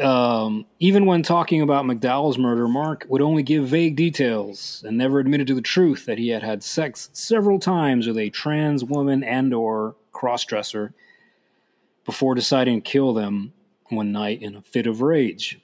Um, 0.00 0.66
even 0.80 1.06
when 1.06 1.22
talking 1.22 1.62
about 1.62 1.84
McDowell's 1.84 2.38
murder, 2.38 2.68
Mark 2.68 3.06
would 3.08 3.22
only 3.22 3.42
give 3.42 3.66
vague 3.66 3.96
details 3.96 4.82
and 4.86 4.96
never 4.96 5.18
admitted 5.18 5.46
to 5.48 5.54
the 5.54 5.60
truth 5.60 6.06
that 6.06 6.18
he 6.18 6.28
had 6.28 6.42
had 6.42 6.62
sex 6.62 7.10
several 7.12 7.58
times 7.58 8.06
with 8.06 8.16
a 8.16 8.30
trans 8.30 8.84
woman 8.84 9.22
and/or 9.24 9.96
crossdresser 10.12 10.92
before 12.04 12.34
deciding 12.34 12.80
to 12.80 12.90
kill 12.90 13.12
them 13.12 13.52
one 13.90 14.12
night 14.12 14.42
in 14.42 14.54
a 14.54 14.62
fit 14.62 14.86
of 14.86 15.00
rage. 15.02 15.60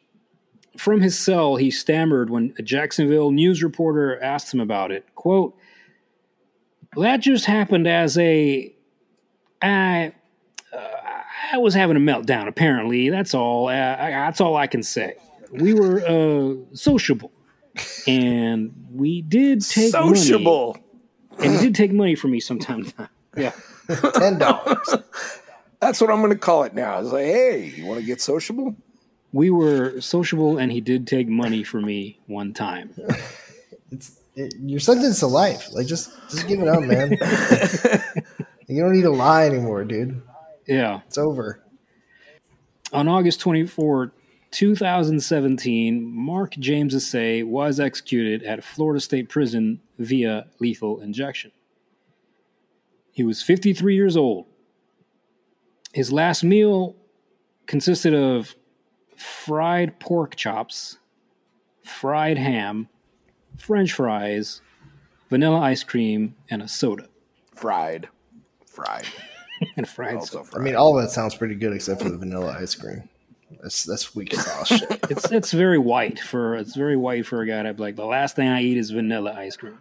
From 0.77 1.01
his 1.01 1.19
cell, 1.19 1.57
he 1.57 1.71
stammered 1.71 2.31
when 2.31 2.53
a 2.59 2.63
Jacksonville 2.63 3.31
news 3.31 3.63
reporter 3.63 4.21
asked 4.23 4.53
him 4.53 4.61
about 4.61 4.91
it. 4.91 5.07
"Quote: 5.15 5.57
that 6.97 7.19
just 7.19 7.45
happened 7.45 7.87
as 7.87 8.19
a 8.19 8.75
I 9.63 10.13
uh, 10.73 10.79
I 11.53 11.59
was 11.59 11.75
having 11.75 11.97
a 11.97 12.01
meltdown. 12.01 12.49
Apparently, 12.49 13.09
that's 13.11 13.35
all. 13.35 13.69
Uh, 13.69 13.73
I, 13.73 14.11
that's 14.11 14.41
all 14.41 14.57
I 14.57 14.67
can 14.67 14.83
say. 14.83 15.15
We 15.53 15.75
were 15.75 16.01
uh, 16.05 16.55
sociable, 16.75 17.31
and 18.09 18.73
we 18.93 19.23
did 19.23 19.61
take 19.65 19.93
Sociable. 19.93 20.77
money, 21.39 21.47
and 21.47 21.55
he 21.61 21.67
did 21.67 21.75
take 21.77 21.93
money 21.93 22.17
from 22.17 22.33
me 22.33 22.41
sometime. 22.41 22.87
Yeah, 23.37 23.53
Ten 24.15 24.39
dollars. 24.39 24.97
That's 25.85 26.01
what 26.01 26.11
I'm 26.11 26.21
going 26.21 26.33
to 26.33 26.39
call 26.39 26.65
it 26.65 26.75
now. 26.75 26.99
It's 26.99 27.13
like, 27.13 27.27
hey, 27.27 27.75
you 27.77 27.85
want 27.85 28.01
to 28.01 28.07
get 28.07 28.21
sociable? 28.21 28.75
we 29.35 29.51
were 29.51 30.01
sociable, 30.01 30.59
and 30.59 30.71
he 30.71 30.81
did 30.81 31.09
take 31.09 31.27
money 31.29 31.65
from 31.65 31.85
me 31.85 32.21
one 32.27 32.55
time. 32.55 32.95
It's 33.91 34.19
it, 34.35 34.55
you're 34.61 34.81
sentenced 34.81 35.21
to 35.21 35.29
life. 35.29 35.69
Like 35.73 35.87
just 35.87 36.11
just 36.29 36.49
give 36.49 36.59
it 36.59 36.67
up, 36.67 36.83
man. 36.83 37.11
you 38.67 38.83
don't 38.83 38.93
need 38.93 39.03
to 39.03 39.11
lie 39.11 39.47
anymore, 39.47 39.85
dude. 39.85 40.21
Yeah. 40.67 41.03
It's 41.07 41.19
over. 41.19 41.63
On 42.93 43.07
August 43.07 43.39
24, 43.41 44.11
2017, 44.51 46.03
Mark 46.03 46.55
James 46.59 46.93
Asay 46.93 47.45
was 47.45 47.79
executed 47.79 48.43
at 48.43 48.65
Florida 48.65 49.01
State 49.01 49.29
Prison 49.29 49.81
via 49.99 50.47
lethal 50.59 51.01
injection. 51.01 51.53
He 53.13 53.23
was 53.23 53.43
53 53.43 53.95
years 53.95 54.17
old. 54.17 54.47
His 55.95 56.13
last 56.13 56.43
meal 56.43 56.97
consisted 57.67 58.15
of 58.15 58.57
fried 59.17 60.01
pork 60.01 60.35
chops, 60.35 60.99
fried 61.85 62.37
ham, 62.37 62.89
french 63.57 63.93
fries, 63.93 64.61
vanilla 65.31 65.61
ice 65.61 65.85
cream, 65.85 66.35
and 66.51 66.63
a 66.63 66.69
soda. 66.69 67.09
Fried. 67.55 68.09
Fried. 68.67 69.07
And 69.77 69.89
fried 69.89 70.17
Also 70.17 70.43
soda. 70.43 70.59
I 70.59 70.63
mean, 70.63 70.75
all 70.75 70.93
that 70.95 71.11
sounds 71.11 71.37
pretty 71.37 71.55
good 71.55 71.73
except 71.73 72.03
for 72.03 72.09
the 72.09 72.19
vanilla 72.19 72.57
ice 72.59 72.75
cream. 72.75 73.09
That's 73.63 73.85
that's 73.85 74.15
weak 74.17 74.35
sauce 74.35 74.67
shit. 74.67 74.99
It's 75.09 75.31
it's 75.31 75.53
very 75.53 75.79
white 75.79 76.19
for 76.19 76.57
it's 76.57 76.75
very 76.75 76.97
white 76.97 77.25
for 77.25 77.41
a 77.41 77.47
guy 77.47 77.63
to 77.63 77.73
be 77.73 77.81
like 77.81 77.95
the 77.95 78.05
last 78.05 78.35
thing 78.35 78.49
I 78.49 78.63
eat 78.63 78.77
is 78.77 78.91
vanilla 78.91 79.33
ice 79.33 79.57
cream. 79.57 79.79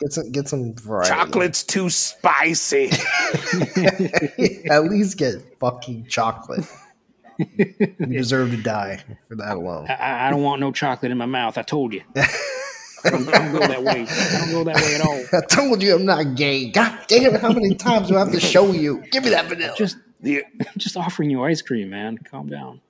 Get 0.00 0.12
some 0.12 0.32
get 0.32 0.48
some 0.48 0.74
variety. 0.74 1.08
Chocolate's 1.10 1.62
too 1.62 1.88
spicy. 1.88 2.86
At 4.70 4.84
least 4.84 5.16
get 5.18 5.34
fucking 5.60 6.06
chocolate. 6.08 6.64
You 7.38 8.06
deserve 8.06 8.50
to 8.50 8.56
die 8.56 9.02
for 9.28 9.36
that 9.36 9.56
alone. 9.56 9.86
I, 9.88 10.28
I 10.28 10.30
don't 10.30 10.42
want 10.42 10.60
no 10.60 10.72
chocolate 10.72 11.10
in 11.12 11.18
my 11.18 11.26
mouth. 11.26 11.58
I 11.58 11.62
told 11.62 11.92
you. 11.92 12.02
I 12.16 13.10
don't, 13.10 13.28
I 13.28 13.32
don't 13.32 13.52
go 13.52 13.58
that 13.60 13.82
way. 13.82 14.06
I 14.08 14.38
don't 14.38 14.50
go 14.50 14.64
that 14.64 14.76
way 14.76 14.94
at 14.94 15.00
all. 15.02 15.24
I 15.38 15.44
told 15.44 15.82
you 15.82 15.94
I'm 15.94 16.04
not 16.06 16.36
gay. 16.36 16.70
God 16.70 16.98
damn 17.06 17.34
it, 17.34 17.40
how 17.40 17.52
many 17.52 17.74
times 17.74 18.08
do 18.08 18.16
I 18.16 18.20
have 18.20 18.32
to 18.32 18.40
show 18.40 18.72
you? 18.72 19.02
Give 19.12 19.22
me 19.24 19.30
that 19.30 19.46
vanilla. 19.46 19.74
Just 19.76 19.98
The- 20.20 20.42
I'm 20.60 20.78
just 20.78 20.96
offering 20.96 21.28
you 21.30 21.42
ice 21.44 21.60
cream, 21.60 21.90
man. 21.90 22.18
Calm 22.18 22.48
down. 22.48 22.80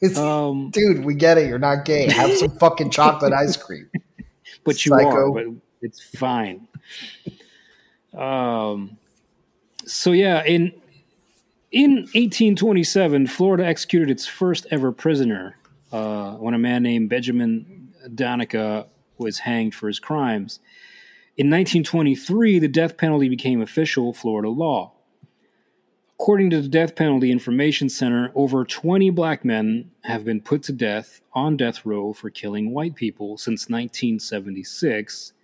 It's, 0.00 0.18
Um, 0.18 0.70
dude, 0.70 1.04
we 1.04 1.14
get 1.14 1.38
it. 1.38 1.48
You're 1.48 1.58
not 1.58 1.84
gay. 1.84 2.10
Have 2.10 2.36
some 2.36 2.50
fucking 2.58 2.90
chocolate 2.90 3.32
ice 3.32 3.56
cream. 3.56 3.88
but 4.64 4.84
you 4.84 4.90
Psycho. 4.90 5.08
are. 5.08 5.30
But 5.32 5.44
it's 5.82 6.02
fine. 6.02 6.68
Um. 8.14 8.96
So 9.84 10.12
yeah, 10.12 10.42
in 10.44 10.72
in 11.70 11.90
1827, 12.14 13.26
Florida 13.26 13.64
executed 13.66 14.10
its 14.10 14.26
first 14.26 14.66
ever 14.70 14.92
prisoner 14.92 15.56
uh, 15.92 16.32
when 16.32 16.54
a 16.54 16.58
man 16.58 16.82
named 16.82 17.08
Benjamin 17.10 17.92
Donica 18.14 18.86
was 19.18 19.38
hanged 19.40 19.74
for 19.74 19.88
his 19.88 19.98
crimes. 19.98 20.60
In 21.36 21.46
1923, 21.50 22.58
the 22.58 22.68
death 22.68 22.96
penalty 22.96 23.28
became 23.28 23.60
official 23.60 24.12
Florida 24.14 24.48
law. 24.48 24.92
According 26.18 26.48
to 26.50 26.62
the 26.62 26.68
Death 26.68 26.96
Penalty 26.96 27.30
Information 27.30 27.90
Center, 27.90 28.32
over 28.34 28.64
20 28.64 29.10
black 29.10 29.44
men 29.44 29.90
have 30.04 30.24
been 30.24 30.40
put 30.40 30.62
to 30.64 30.72
death 30.72 31.20
on 31.34 31.58
death 31.58 31.84
row 31.84 32.14
for 32.14 32.30
killing 32.30 32.72
white 32.72 32.94
people 32.94 33.36
since 33.36 33.68
1976. 33.68 35.34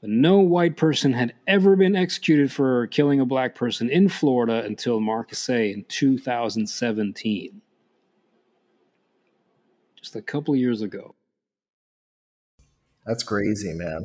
But 0.00 0.08
no 0.08 0.38
white 0.38 0.78
person 0.78 1.12
had 1.12 1.34
ever 1.46 1.76
been 1.76 1.94
executed 1.94 2.50
for 2.50 2.86
killing 2.86 3.20
a 3.20 3.26
black 3.26 3.54
person 3.54 3.90
in 3.90 4.08
Florida 4.08 4.64
until 4.64 5.00
Mark 5.00 5.32
Asay 5.32 5.74
in 5.74 5.84
2017. 5.84 7.60
Just 9.96 10.16
a 10.16 10.22
couple 10.22 10.54
of 10.54 10.60
years 10.60 10.80
ago. 10.80 11.14
That's 13.04 13.22
crazy, 13.22 13.74
man. 13.74 14.04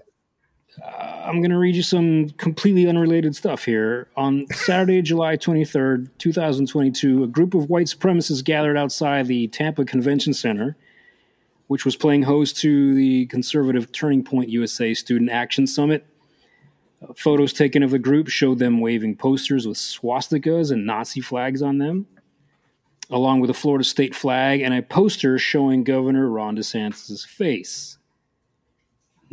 I'm 0.82 1.40
going 1.40 1.52
to 1.52 1.58
read 1.58 1.76
you 1.76 1.84
some 1.84 2.30
completely 2.32 2.88
unrelated 2.88 3.36
stuff 3.36 3.66
here. 3.66 4.08
On 4.18 4.48
Saturday, 4.52 5.02
July 5.04 5.38
23rd, 5.38 6.10
2022, 6.18 7.24
a 7.24 7.28
group 7.28 7.54
of 7.54 7.70
white 7.70 7.88
supremacists 7.88 8.44
gathered 8.44 8.78
outside 8.78 9.28
the 9.28 9.48
Tampa 9.48 9.86
Convention 9.86 10.34
Center, 10.34 10.76
which 11.68 11.86
was 11.86 11.96
playing 11.96 12.24
host 12.24 12.58
to 12.58 12.94
the 12.96 13.28
conservative 13.28 13.92
Turning 13.92 14.24
Point 14.24 14.50
USA 14.50 14.94
Student 14.94 15.30
Action 15.30 15.68
Summit. 15.68 16.06
Uh, 17.02 17.14
Photos 17.14 17.54
taken 17.54 17.84
of 17.84 17.92
the 17.92 18.00
group 18.00 18.28
showed 18.28 18.60
them 18.60 18.80
waving 18.80 19.16
posters 19.16 19.68
with 19.68 19.78
swastikas 19.78 20.72
and 20.72 20.86
Nazi 20.86 21.22
flags 21.22 21.62
on 21.62 21.78
them, 21.78 22.08
along 23.10 23.42
with 23.42 23.50
a 23.50 23.56
Florida 23.56 23.84
state 23.84 24.16
flag 24.16 24.62
and 24.62 24.74
a 24.74 24.82
poster 24.82 25.38
showing 25.38 25.84
Governor 25.84 26.28
Ron 26.30 26.58
DeSantis' 26.58 27.26
face. 27.26 27.98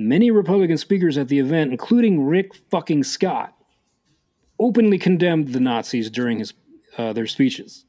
Many 0.00 0.30
Republican 0.30 0.78
speakers 0.78 1.18
at 1.18 1.28
the 1.28 1.38
event, 1.38 1.72
including 1.72 2.24
Rick 2.24 2.54
fucking 2.70 3.04
Scott, 3.04 3.54
openly 4.58 4.96
condemned 4.96 5.48
the 5.48 5.60
Nazis 5.60 6.08
during 6.08 6.38
his 6.38 6.54
uh, 6.96 7.12
their 7.12 7.26
speeches. 7.26 7.84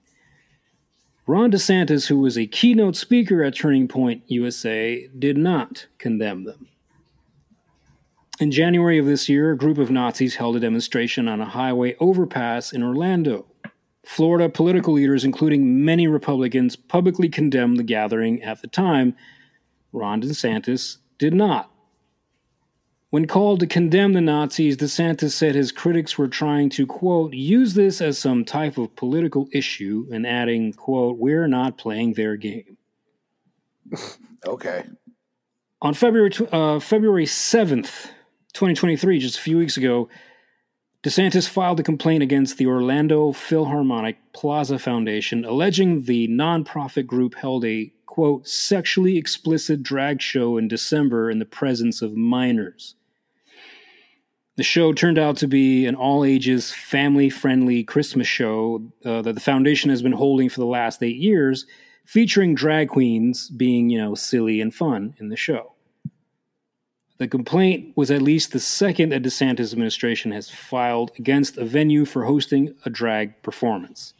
Ron 1.25 1.53
DeSantis, 1.53 2.07
who 2.07 2.19
was 2.19 2.37
a 2.37 2.47
keynote 2.47 2.97
speaker 2.97 3.41
at 3.45 3.55
Turning 3.55 3.87
Point 3.87 4.23
USA, 4.27 5.07
did 5.17 5.37
not 5.37 5.87
condemn 5.99 6.43
them. 6.43 6.67
In 8.41 8.51
January 8.51 8.99
of 8.99 9.05
this 9.05 9.29
year, 9.29 9.51
a 9.51 9.57
group 9.57 9.77
of 9.77 9.89
Nazis 9.89 10.35
held 10.35 10.57
a 10.57 10.59
demonstration 10.59 11.29
on 11.29 11.39
a 11.39 11.45
highway 11.45 11.95
overpass 12.01 12.73
in 12.73 12.83
Orlando. 12.83 13.45
Florida 14.03 14.49
political 14.49 14.95
leaders, 14.95 15.23
including 15.23 15.85
many 15.85 16.09
Republicans, 16.09 16.75
publicly 16.75 17.29
condemned 17.29 17.77
the 17.77 17.83
gathering 17.83 18.43
at 18.43 18.61
the 18.61 18.67
time. 18.67 19.15
Ron 19.93 20.21
DeSantis 20.21 20.97
did 21.17 21.33
not. 21.33 21.71
When 23.11 23.27
called 23.27 23.59
to 23.59 23.67
condemn 23.67 24.13
the 24.13 24.21
Nazis, 24.21 24.77
DeSantis 24.77 25.31
said 25.31 25.53
his 25.53 25.73
critics 25.73 26.17
were 26.17 26.29
trying 26.29 26.69
to, 26.69 26.87
quote, 26.87 27.33
use 27.33 27.73
this 27.73 27.99
as 27.99 28.17
some 28.17 28.45
type 28.45 28.77
of 28.77 28.95
political 28.95 29.49
issue 29.51 30.07
and 30.13 30.25
adding, 30.25 30.71
quote, 30.71 31.17
we're 31.17 31.47
not 31.47 31.77
playing 31.77 32.13
their 32.13 32.37
game. 32.37 32.77
okay. 34.47 34.85
On 35.81 35.93
February, 35.93 36.31
uh, 36.53 36.79
February 36.79 37.25
7th, 37.25 38.07
2023, 38.53 39.19
just 39.19 39.37
a 39.37 39.41
few 39.41 39.57
weeks 39.57 39.75
ago, 39.75 40.07
DeSantis 41.03 41.49
filed 41.49 41.81
a 41.81 41.83
complaint 41.83 42.23
against 42.23 42.57
the 42.57 42.67
Orlando 42.67 43.33
Philharmonic 43.33 44.19
Plaza 44.31 44.79
Foundation, 44.79 45.43
alleging 45.43 46.03
the 46.03 46.29
nonprofit 46.29 47.07
group 47.07 47.35
held 47.35 47.65
a, 47.65 47.91
quote, 48.05 48.47
sexually 48.47 49.17
explicit 49.17 49.83
drag 49.83 50.21
show 50.21 50.55
in 50.55 50.69
December 50.69 51.29
in 51.29 51.39
the 51.39 51.45
presence 51.45 52.01
of 52.01 52.15
minors. 52.15 52.95
The 54.61 54.65
show 54.65 54.93
turned 54.93 55.17
out 55.17 55.37
to 55.37 55.47
be 55.47 55.87
an 55.87 55.95
all 55.95 56.23
ages, 56.23 56.71
family 56.71 57.31
friendly 57.31 57.83
Christmas 57.83 58.27
show 58.27 58.91
uh, 59.03 59.23
that 59.23 59.33
the 59.33 59.41
foundation 59.41 59.89
has 59.89 60.03
been 60.03 60.11
holding 60.11 60.49
for 60.49 60.59
the 60.59 60.67
last 60.67 61.01
eight 61.01 61.15
years, 61.15 61.65
featuring 62.05 62.53
drag 62.53 62.89
queens 62.89 63.49
being, 63.49 63.89
you 63.89 63.97
know, 63.97 64.13
silly 64.13 64.61
and 64.61 64.71
fun 64.71 65.15
in 65.17 65.29
the 65.29 65.35
show. 65.35 65.73
The 67.17 67.27
complaint 67.27 67.97
was 67.97 68.11
at 68.11 68.21
least 68.21 68.51
the 68.51 68.59
second 68.59 69.09
that 69.09 69.23
DeSantis' 69.23 69.73
administration 69.73 70.31
has 70.31 70.51
filed 70.51 71.09
against 71.17 71.57
a 71.57 71.65
venue 71.65 72.05
for 72.05 72.25
hosting 72.25 72.75
a 72.85 72.91
drag 72.91 73.41
performance. 73.41 74.13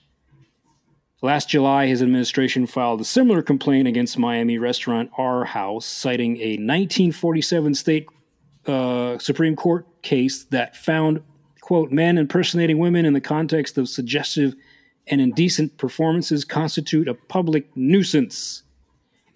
Last 1.22 1.50
July, 1.50 1.86
his 1.86 2.02
administration 2.02 2.66
filed 2.66 3.00
a 3.00 3.06
similar 3.06 3.44
complaint 3.44 3.88
against 3.88 4.18
Miami 4.18 4.58
restaurant 4.58 5.12
R 5.20 5.46
House, 5.46 5.86
citing 5.86 6.38
a 6.38 6.58
1947 6.58 7.76
state 7.76 8.08
uh, 8.66 9.20
Supreme 9.20 9.56
Court 9.56 9.86
case 10.02 10.44
that 10.46 10.76
found, 10.76 11.22
quote, 11.62 11.92
men 11.92 12.18
impersonating 12.18 12.78
women 12.78 13.06
in 13.06 13.14
the 13.14 13.22
context 13.22 13.78
of 13.78 13.90
suggestive 13.90 14.56
and 15.08 15.20
indecent 15.22 15.78
performances 15.78 16.46
constitute 16.46 17.08
a 17.08 17.14
public 17.14 17.76
nuisance. 17.76 18.64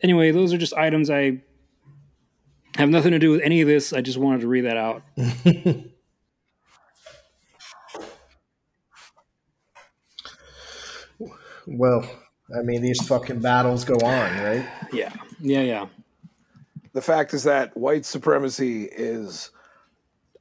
Anyway, 0.02 0.32
those 0.32 0.54
are 0.54 0.58
just 0.58 0.74
items 0.74 1.10
I 1.10 1.42
have 2.76 2.90
nothing 2.90 3.12
to 3.12 3.20
do 3.20 3.32
with 3.32 3.42
any 3.42 3.62
of 3.62 3.68
this. 3.68 3.94
I 3.94 4.02
just 4.02 4.18
wanted 4.18 4.42
to 4.42 4.48
read 4.48 4.66
that 4.66 4.78
out. 4.78 5.04
Well, 11.68 12.08
I 12.56 12.62
mean, 12.62 12.82
these 12.82 13.06
fucking 13.08 13.40
battles 13.40 13.86
go 13.86 13.96
on, 13.96 14.44
right? 14.44 14.68
Yeah, 14.94 15.12
yeah, 15.40 15.62
yeah. 15.62 15.88
the 16.94 17.02
fact 17.02 17.34
is 17.34 17.44
that 17.44 17.76
white 17.76 18.06
supremacy 18.06 18.84
is 18.84 19.50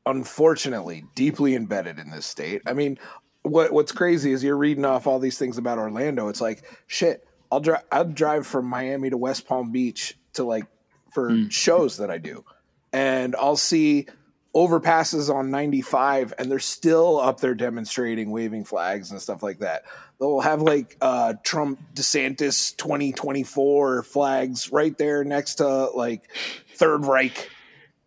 unfortunately 0.06 1.04
deeply 1.14 1.54
embedded 1.54 1.98
in 1.98 2.10
this 2.10 2.26
state. 2.26 2.62
I 2.66 2.72
mean, 2.72 2.98
what 3.42 3.72
what's 3.72 3.92
crazy 3.92 4.32
is 4.32 4.42
you're 4.42 4.56
reading 4.56 4.84
off 4.84 5.06
all 5.06 5.18
these 5.18 5.38
things 5.38 5.58
about 5.58 5.78
Orlando. 5.78 6.28
It's 6.28 6.40
like 6.40 6.64
shit. 6.86 7.26
I'll 7.52 7.60
drive. 7.60 7.82
I'll 7.92 8.04
drive 8.04 8.46
from 8.46 8.66
Miami 8.66 9.10
to 9.10 9.16
West 9.16 9.46
Palm 9.46 9.70
Beach 9.70 10.16
to 10.34 10.44
like 10.44 10.66
for 11.12 11.30
Mm. 11.30 11.52
shows 11.52 11.98
that 11.98 12.10
I 12.10 12.18
do, 12.18 12.44
and 12.92 13.36
I'll 13.36 13.56
see 13.56 14.06
overpasses 14.54 15.34
on 15.34 15.50
95 15.50 16.32
and 16.38 16.48
they're 16.48 16.60
still 16.60 17.18
up 17.18 17.40
there 17.40 17.56
demonstrating 17.56 18.30
waving 18.30 18.64
flags 18.64 19.10
and 19.10 19.20
stuff 19.20 19.42
like 19.42 19.58
that 19.58 19.82
they'll 20.20 20.38
have 20.38 20.62
like 20.62 20.96
uh 21.00 21.34
trump 21.42 21.80
desantis 21.92 22.76
2024 22.76 24.04
flags 24.04 24.70
right 24.70 24.96
there 24.96 25.24
next 25.24 25.56
to 25.56 25.66
like 25.96 26.30
third 26.76 27.04
reich 27.04 27.50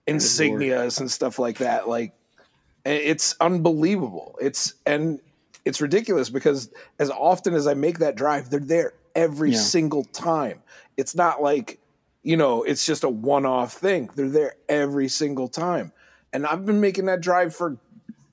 insignias 0.08 0.99
and 0.99 1.12
stuff 1.12 1.38
like 1.39 1.58
that 1.60 1.88
like 1.88 2.14
it's 2.86 3.36
unbelievable. 3.41 4.38
It's 4.41 4.74
and 4.86 5.20
it's 5.66 5.82
ridiculous 5.82 6.30
because 6.30 6.72
as 6.99 7.10
often 7.12 7.53
as 7.53 7.68
i 7.68 7.74
make 7.74 7.99
that 7.99 8.16
drive 8.16 8.49
they're 8.49 8.62
there 8.62 8.93
every 9.16 9.51
Yeah. 9.51 9.60
single 9.60 10.05
time. 10.05 10.62
It's 10.95 11.14
not 11.14 11.41
like 11.41 11.80
you 12.24 12.38
know 12.38 12.64
it's 12.64 12.86
just 12.86 13.03
a 13.03 13.10
one-off 13.10 13.74
thing. 13.74 14.10
They're 14.16 14.30
there 14.30 14.53
every 14.70 15.10
single 15.10 15.49
time. 15.49 15.91
And 16.32 16.45
i've 16.47 16.66
been 16.66 16.80
making 16.80 17.05
that 17.08 17.20
drive 17.22 17.53
for 17.53 17.78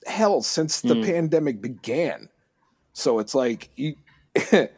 hell 0.07 0.41
since 0.41 0.79
the 0.81 0.93
Mm. 0.95 1.05
pandemic 1.05 1.61
began. 1.61 2.29
So 2.93 3.19
it's 3.19 3.35
like 3.35 3.69
you 3.75 3.95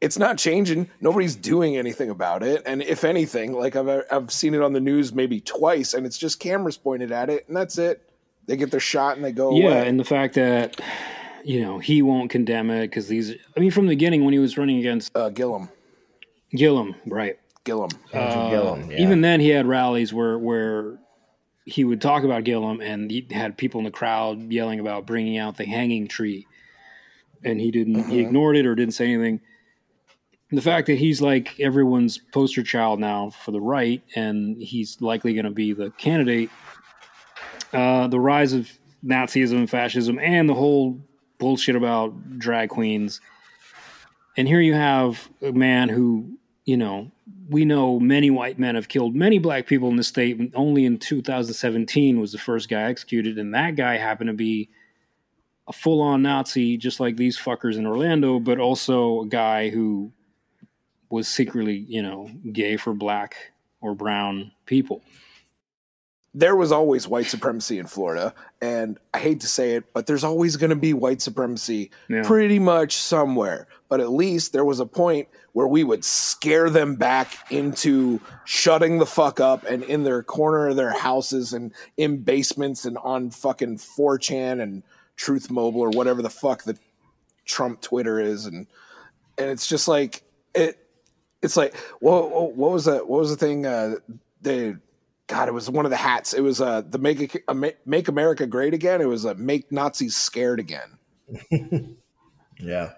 it's 0.00 0.18
not 0.18 0.38
changing 0.38 0.88
nobody's 1.00 1.36
doing 1.36 1.76
anything 1.76 2.10
about 2.10 2.42
it 2.42 2.62
and 2.66 2.82
if 2.82 3.04
anything 3.04 3.52
like 3.52 3.76
I've, 3.76 4.04
I've 4.10 4.32
seen 4.32 4.54
it 4.54 4.62
on 4.62 4.72
the 4.72 4.80
news 4.80 5.12
maybe 5.12 5.40
twice 5.40 5.94
and 5.94 6.06
it's 6.06 6.18
just 6.18 6.40
cameras 6.40 6.76
pointed 6.76 7.12
at 7.12 7.28
it 7.30 7.46
and 7.48 7.56
that's 7.56 7.78
it 7.78 8.02
they 8.46 8.56
get 8.56 8.70
their 8.70 8.80
shot 8.80 9.16
and 9.16 9.24
they 9.24 9.32
go 9.32 9.56
yeah, 9.56 9.64
away 9.66 9.88
and 9.88 10.00
the 10.00 10.04
fact 10.04 10.34
that 10.34 10.80
you 11.44 11.60
know 11.60 11.78
he 11.78 12.02
won't 12.02 12.30
condemn 12.30 12.70
it 12.70 12.88
because 12.88 13.08
these. 13.08 13.34
I 13.56 13.60
mean, 13.60 13.70
from 13.70 13.86
the 13.86 13.92
beginning 13.92 14.24
when 14.24 14.32
he 14.32 14.38
was 14.38 14.58
running 14.58 14.78
against 14.78 15.10
uh, 15.16 15.30
gillum 15.30 15.70
Gillum, 16.50 16.96
right? 17.06 17.38
gillum 17.64 17.90
Uh, 18.12 18.50
Gillum, 18.50 18.90
yeah. 18.90 19.00
Even 19.00 19.20
then, 19.20 19.40
he 19.40 19.50
had 19.50 19.66
rallies 19.66 20.12
where 20.12 20.38
where 20.38 20.98
he 21.64 21.84
would 21.84 22.00
talk 22.00 22.24
about 22.24 22.44
Gillum, 22.44 22.80
and 22.80 23.10
he 23.10 23.26
had 23.30 23.56
people 23.56 23.78
in 23.78 23.84
the 23.84 23.90
crowd 23.90 24.52
yelling 24.52 24.80
about 24.80 25.06
bringing 25.06 25.38
out 25.38 25.56
the 25.56 25.64
hanging 25.64 26.08
tree, 26.08 26.46
and 27.44 27.60
he 27.60 27.70
didn't. 27.70 28.08
He 28.08 28.18
Mhm. 28.18 28.26
ignored 28.26 28.56
it 28.56 28.66
or 28.66 28.74
didn't 28.74 28.94
say 28.94 29.12
anything. 29.12 29.40
The 30.52 30.62
fact 30.62 30.88
that 30.88 30.98
he's 30.98 31.20
like 31.20 31.58
everyone's 31.60 32.18
poster 32.18 32.62
child 32.62 32.98
now 32.98 33.30
for 33.30 33.52
the 33.52 33.60
right, 33.60 34.02
and 34.16 34.60
he's 34.60 35.00
likely 35.00 35.32
going 35.32 35.44
to 35.44 35.50
be 35.50 35.72
the 35.72 35.90
candidate. 35.92 36.50
Uh, 37.72 38.08
the 38.08 38.18
rise 38.18 38.52
of 38.52 38.68
Nazism 39.04 39.58
and 39.58 39.70
fascism, 39.70 40.18
and 40.18 40.48
the 40.48 40.54
whole 40.54 41.00
bullshit 41.38 41.76
about 41.76 42.38
drag 42.38 42.70
queens. 42.70 43.20
And 44.36 44.48
here 44.48 44.60
you 44.60 44.74
have 44.74 45.28
a 45.40 45.52
man 45.52 45.88
who, 45.88 46.36
you 46.64 46.76
know, 46.76 47.10
we 47.48 47.64
know 47.64 47.98
many 47.98 48.30
white 48.30 48.58
men 48.58 48.74
have 48.74 48.88
killed 48.88 49.14
many 49.14 49.38
black 49.38 49.66
people 49.66 49.88
in 49.88 49.96
the 49.96 50.04
state. 50.04 50.52
Only 50.54 50.84
in 50.84 50.98
2017 50.98 52.20
was 52.20 52.32
the 52.32 52.38
first 52.38 52.68
guy 52.68 52.82
executed, 52.82 53.38
and 53.38 53.54
that 53.54 53.76
guy 53.76 53.96
happened 53.96 54.28
to 54.28 54.34
be 54.34 54.68
a 55.68 55.72
full-on 55.72 56.22
Nazi, 56.22 56.76
just 56.76 56.98
like 56.98 57.16
these 57.16 57.38
fuckers 57.38 57.76
in 57.76 57.86
Orlando, 57.86 58.40
but 58.40 58.58
also 58.58 59.20
a 59.22 59.26
guy 59.26 59.70
who 59.70 60.12
was 61.10 61.28
secretly, 61.28 61.74
you 61.88 62.02
know, 62.02 62.30
gay 62.52 62.76
for 62.76 62.94
black 62.94 63.36
or 63.80 63.94
brown 63.94 64.52
people. 64.66 65.02
there 66.32 66.54
was 66.54 66.70
always 66.70 67.08
white 67.08 67.26
supremacy 67.26 67.76
in 67.80 67.88
Florida, 67.88 68.32
and 68.62 68.98
I 69.12 69.18
hate 69.18 69.40
to 69.40 69.48
say 69.48 69.74
it, 69.74 69.92
but 69.92 70.06
there's 70.06 70.22
always 70.22 70.54
going 70.54 70.70
to 70.70 70.76
be 70.76 70.92
white 70.94 71.20
supremacy 71.20 71.90
Yeah. 72.08 72.22
pretty 72.22 72.60
much 72.60 72.94
somewhere. 72.94 73.66
But 73.88 73.98
at 73.98 74.12
least 74.12 74.52
there 74.52 74.64
was 74.64 74.78
a 74.78 74.86
point 74.86 75.26
where 75.54 75.66
we 75.66 75.82
would 75.82 76.04
scare 76.04 76.70
them 76.70 76.94
back 76.94 77.36
into 77.50 78.20
shutting 78.44 78.98
the 78.98 79.06
fuck 79.06 79.40
up 79.40 79.64
and 79.64 79.82
in 79.82 80.04
their 80.04 80.22
corner 80.22 80.68
of 80.68 80.76
their 80.76 80.92
houses 80.96 81.52
and 81.52 81.72
in 81.96 82.18
basements 82.18 82.84
and 82.84 82.96
on 82.98 83.30
fucking 83.32 83.78
4chan 83.78 84.62
and 84.62 84.84
Truth 85.16 85.50
Mobile 85.50 85.80
or 85.80 85.90
whatever 85.90 86.22
the 86.22 86.30
fuck 86.30 86.62
the 86.62 86.78
Trump 87.44 87.80
Twitter 87.80 88.20
is, 88.20 88.46
and 88.46 88.68
and 89.36 89.50
it's 89.50 89.66
just 89.66 89.88
like 89.88 90.22
it. 90.54 90.79
It's 91.42 91.56
like 91.56 91.74
what 92.00 92.30
what 92.56 92.72
was 92.72 92.84
that? 92.84 93.08
What 93.08 93.20
was 93.20 93.30
the 93.30 93.36
thing? 93.36 93.66
Uh, 93.66 93.96
they 94.42 94.76
God, 95.26 95.48
it 95.48 95.54
was 95.54 95.70
one 95.70 95.86
of 95.86 95.90
the 95.90 95.96
hats. 95.96 96.34
It 96.34 96.40
was 96.40 96.60
uh, 96.60 96.82
the 96.82 96.98
make 96.98 97.42
uh, 97.46 97.70
make 97.86 98.08
America 98.08 98.46
great 98.46 98.74
again. 98.74 99.00
It 99.00 99.08
was 99.08 99.24
uh, 99.24 99.34
make 99.36 99.70
Nazis 99.70 100.16
scared 100.16 100.60
again. 100.60 100.98
Yeah. 102.62 102.92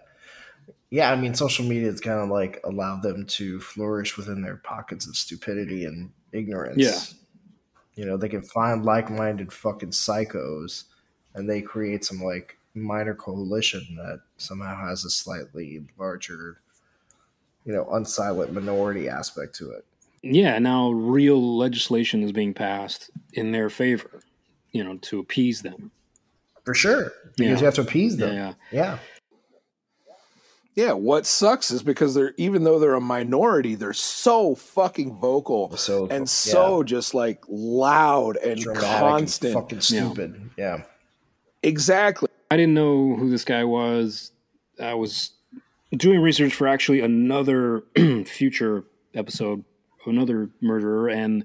Yeah, 0.91 1.11
I 1.11 1.17
mean, 1.17 1.35
social 1.35 1.65
media 1.65 1.91
has 1.91 2.01
kind 2.01 2.21
of 2.21 2.29
like 2.29 2.61
allowed 2.65 3.03
them 3.03 3.25
to 3.27 3.61
flourish 3.61 4.17
within 4.17 4.43
their 4.43 4.57
pockets 4.57 5.07
of 5.07 5.17
stupidity 5.17 5.85
and 5.85 6.13
ignorance. 6.33 6.77
Yeah. 6.77 7.01
You 7.95 8.07
know, 8.07 8.17
they 8.17 8.29
can 8.29 8.43
find 8.43 8.85
like 8.85 9.11
minded 9.11 9.53
fucking 9.53 9.91
psychos 9.91 10.85
and 11.35 11.49
they 11.49 11.63
create 11.63 12.05
some 12.05 12.21
like 12.23 12.59
minor 12.75 13.15
coalition 13.15 13.87
that 13.97 14.21
somehow 14.37 14.77
has 14.77 15.05
a 15.05 15.11
slightly 15.11 15.83
larger, 15.99 16.61
you 17.65 17.73
know, 17.73 17.85
unsilent 17.93 18.53
minority 18.53 19.09
aspect 19.09 19.55
to 19.57 19.71
it. 19.71 19.85
Yeah, 20.23 20.59
now 20.59 20.91
real 20.91 21.57
legislation 21.59 22.23
is 22.23 22.33
being 22.33 22.55
passed 22.55 23.11
in 23.33 23.53
their 23.53 23.69
favor, 23.71 24.23
you 24.71 24.85
know, 24.85 24.97
to 24.99 25.19
appease 25.19 25.63
them. 25.63 25.91
For 26.65 26.75
sure. 26.75 27.13
Because 27.37 27.39
Yeah. 27.39 27.59
you 27.59 27.65
have 27.65 27.75
to 27.75 27.81
appease 27.81 28.17
them. 28.17 28.35
Yeah. 28.35 28.55
yeah. 28.71 28.99
Yeah, 30.75 30.93
what 30.93 31.27
sucks 31.27 31.71
is 31.71 31.83
because 31.83 32.15
they're 32.15 32.33
even 32.39 32.65
though 32.65 32.79
they're 32.79 32.95
a 32.95 33.01
minority, 33.01 33.75
they're 33.75 33.93
so 33.93 34.55
fucking 34.55 35.17
vocal 35.19 35.77
So 35.77 36.07
and 36.09 36.29
so 36.29 36.83
just 36.83 37.13
like 37.13 37.41
loud 37.47 38.39
and 38.39 38.59
dramatic 38.59 38.89
constant. 39.01 39.55
and 39.55 39.63
fucking 39.63 39.81
stupid. 39.83 40.51
Yeah. 40.57 40.85
exactly. 41.63 42.29
I 42.51 42.57
didn't 42.57 42.75
know 42.75 43.17
who 43.17 43.29
this 43.29 43.45
guy 43.45 43.65
was. 43.65 44.31
I 44.81 44.95
was 44.95 45.33
doing 45.97 46.21
research 46.21 46.55
for 46.55 46.67
actually 46.67 47.01
another 47.01 47.85
future 48.27 48.85
episode 49.15 49.65
of 50.05 50.13
another 50.13 50.51
murderer, 50.61 51.09
and 51.09 51.45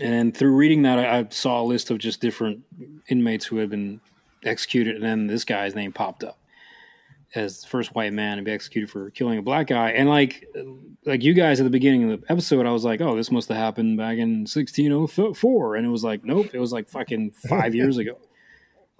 and 0.00 0.36
through 0.36 0.56
reading 0.56 0.82
that, 0.82 0.98
I, 0.98 1.18
I 1.18 1.26
saw 1.30 1.60
a 1.60 1.64
list 1.64 1.90
of 1.90 1.98
just 1.98 2.20
different 2.20 2.60
inmates 3.08 3.46
who 3.46 3.56
had 3.58 3.70
been 3.70 4.00
executed, 4.44 4.96
and 4.96 5.04
then 5.04 5.26
this 5.26 5.44
guy's 5.44 5.74
name 5.74 5.92
popped 5.92 6.24
up 6.24 6.38
as 7.34 7.62
the 7.62 7.68
first 7.68 7.94
white 7.94 8.12
man 8.12 8.36
to 8.36 8.42
be 8.42 8.50
executed 8.50 8.90
for 8.90 9.10
killing 9.10 9.38
a 9.38 9.42
black 9.42 9.68
guy. 9.68 9.90
And 9.90 10.08
like 10.08 10.46
like 11.04 11.22
you 11.22 11.34
guys 11.34 11.60
at 11.60 11.64
the 11.64 11.70
beginning 11.70 12.10
of 12.10 12.20
the 12.20 12.32
episode, 12.32 12.66
I 12.66 12.70
was 12.70 12.84
like, 12.84 13.00
oh, 13.00 13.16
this 13.16 13.30
must 13.30 13.48
have 13.48 13.56
happened 13.56 13.96
back 13.96 14.18
in 14.18 14.40
1604, 14.40 15.76
and 15.76 15.86
it 15.86 15.90
was 15.90 16.04
like, 16.04 16.24
nope, 16.24 16.50
it 16.52 16.58
was 16.58 16.72
like 16.72 16.88
fucking 16.88 17.32
five 17.48 17.74
years 17.74 17.98
ago. 17.98 18.18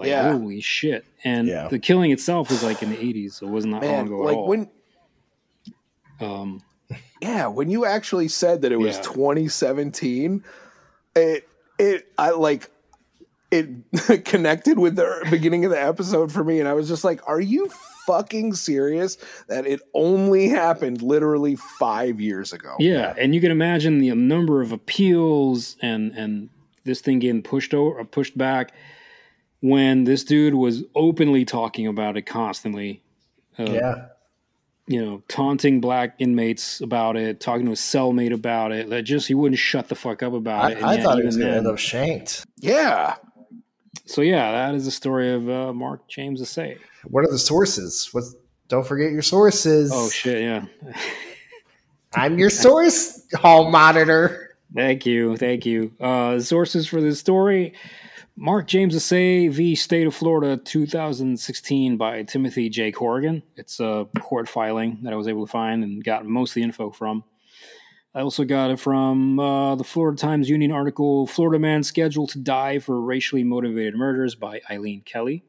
Like, 0.03 0.09
Yeah. 0.11 0.33
holy 0.33 0.61
shit. 0.61 1.05
And 1.25 1.49
Yeah. 1.49 1.69
the 1.69 1.79
killing 1.79 2.11
itself 2.11 2.51
was 2.51 2.63
like 2.63 2.83
in 2.83 2.91
the 2.91 2.97
80s, 2.97 3.35
so 3.35 3.47
it 3.47 3.51
wasn't 3.51 3.81
that 3.81 3.87
long 3.87 4.07
ago 4.07 4.19
like 4.19 4.33
at 4.33 4.39
all. 4.39 4.49
when 4.49 4.69
um, 6.21 6.63
yeah, 7.21 7.47
when 7.49 7.69
you 7.71 7.85
actually 7.85 8.29
said 8.29 8.63
that 8.63 8.73
it 8.73 8.77
was 8.77 8.97
Yeah. 8.97 9.03
2017, 9.03 10.45
it 11.17 11.49
it 11.79 12.07
I 12.19 12.31
like 12.31 12.69
it 13.51 13.69
connected 14.25 14.79
with 14.79 14.97
the 14.97 15.27
beginning 15.31 15.65
of 15.65 15.71
the 15.71 15.81
episode 15.83 16.33
for 16.33 16.43
me 16.45 16.59
and 16.61 16.69
I 16.69 16.73
was 16.75 16.89
just 16.89 17.05
like, 17.05 17.21
are 17.29 17.41
you 17.41 17.69
fucking 18.07 18.55
serious 18.55 19.17
that 19.49 19.67
it 19.67 19.81
only 19.95 20.49
happened 20.49 21.03
literally 21.03 21.57
5 21.57 22.21
years 22.21 22.53
ago? 22.53 22.75
yeah, 22.79 23.15
and 23.19 23.35
you 23.35 23.41
can 23.41 23.51
imagine 23.51 23.99
the 23.99 24.11
number 24.15 24.61
of 24.63 24.73
appeals 24.73 25.77
and 25.83 26.13
and 26.13 26.49
this 26.85 27.01
thing 27.01 27.21
getting 27.21 27.43
pushed 27.43 27.75
over, 27.75 28.03
pushed 28.05 28.37
back 28.37 28.73
when 29.63 30.05
this 30.05 30.25
dude 30.25 30.55
was 30.55 30.83
openly 30.95 31.45
talking 31.47 31.87
about 31.87 32.17
it 32.19 32.23
constantly. 32.23 33.01
Uh, 33.59 33.65
Yeah. 33.65 34.05
you 34.87 35.03
know, 35.03 35.23
taunting 35.29 35.81
black 35.81 36.15
inmates 36.19 36.81
about 36.81 37.17
it, 37.17 37.41
talking 37.41 37.65
to 37.65 37.71
his 37.71 37.81
cellmate 37.81 38.33
about 38.35 38.73
it. 38.73 38.91
That 38.91 39.03
just 39.03 39.29
he 39.29 39.35
wouldn't 39.35 39.59
shut 39.59 39.89
the 39.89 39.95
fuck 39.95 40.23
up 40.23 40.33
about 40.35 40.65
I, 40.65 40.71
it. 40.73 40.77
and 40.79 40.87
I 40.87 40.95
yet 40.95 41.03
thought 41.05 41.19
he 41.19 41.25
was 41.25 41.37
going 41.37 41.51
to 41.51 41.57
end 41.57 41.67
up 41.67 41.79
shanked. 41.79 42.45
Yeah. 42.59 43.17
So 44.05 44.21
yeah, 44.21 44.51
that 44.53 44.75
is 44.75 44.85
the 44.85 44.91
story 44.91 45.33
of 45.33 45.49
uh, 45.49 45.73
Mark 45.73 46.09
James 46.09 46.43
Asay. 46.43 46.79
What 47.05 47.25
are 47.25 47.31
the 47.31 47.39
sources? 47.39 48.09
What? 48.13 48.25
don't 48.69 48.87
forget 48.87 49.13
your 49.13 49.23
sources. 49.23 49.91
Oh 49.95 50.09
shit, 50.09 50.41
yeah. 50.43 50.65
I'm 52.15 52.39
your 52.39 52.51
source, 52.51 53.23
hall 53.35 53.71
monitor. 53.71 54.57
Thank 54.75 55.05
you, 55.07 55.37
thank 55.37 55.67
you. 55.67 55.93
Uh, 56.01 56.41
sources 56.41 56.87
for 56.87 57.01
this 57.01 57.19
story: 57.21 57.75
Mark 58.37 58.67
James 58.67 58.97
Asay 58.97 59.51
v. 59.51 59.75
State 59.75 60.07
of 60.07 60.15
Florida, 60.15 60.57
2016, 60.57 61.97
by 61.99 62.23
Timothy 62.23 62.71
J. 62.71 62.91
Corrigan. 62.91 63.43
It's 63.57 63.79
a 63.79 64.09
court 64.21 64.49
filing 64.49 64.99
that 65.03 65.13
I 65.13 65.17
was 65.17 65.29
able 65.29 65.47
to 65.47 65.51
find 65.51 65.85
and 65.85 66.03
got 66.03 66.25
most 66.25 66.53
of 66.53 66.55
the 66.55 66.63
info 66.63 66.91
from. 66.91 67.25
I 68.15 68.21
also 68.21 68.45
got 68.45 68.71
it 68.71 68.81
from 68.81 69.39
uh, 69.39 69.75
the 69.75 69.85
Florida 69.85 70.19
Times 70.19 70.49
Union 70.49 70.73
article 70.73 71.27
Florida 71.27 71.59
Man 71.59 71.83
Scheduled 71.83 72.31
to 72.31 72.39
Die 72.39 72.79
for 72.79 73.01
Racially 73.01 73.45
Motivated 73.45 73.95
Murders 73.97 74.35
by 74.35 74.61
Eileen 74.71 75.03
Kelly. 75.03 75.45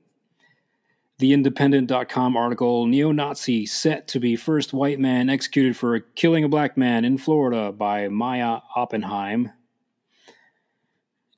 The 1.20 1.34
Independent.com 1.34 2.36
article 2.36 2.86
Neo 2.86 3.12
Nazi 3.12 3.66
Set 3.66 4.08
to 4.10 4.20
be 4.20 4.36
First 4.36 4.74
White 4.74 5.00
Man 5.00 5.30
Executed 5.30 5.78
for 5.78 6.00
Killing 6.00 6.44
a 6.44 6.50
Black 6.50 6.78
Man 6.78 7.06
in 7.06 7.18
Florida 7.18 7.72
by 7.72 8.10
Maya 8.10 8.60
Oppenheim. 8.76 9.52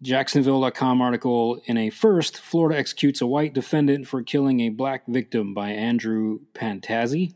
Jacksonville.com 0.05 1.01
article 1.01 1.59
In 1.65 1.77
a 1.77 1.89
First, 1.89 2.37
Florida 2.37 2.77
Executes 2.77 3.21
a 3.21 3.27
White 3.27 3.55
Defendant 3.55 4.07
for 4.07 4.21
Killing 4.21 4.59
a 4.59 4.69
Black 4.69 5.07
Victim 5.07 5.55
by 5.55 5.71
Andrew 5.71 6.41
Pantazi. 6.53 7.33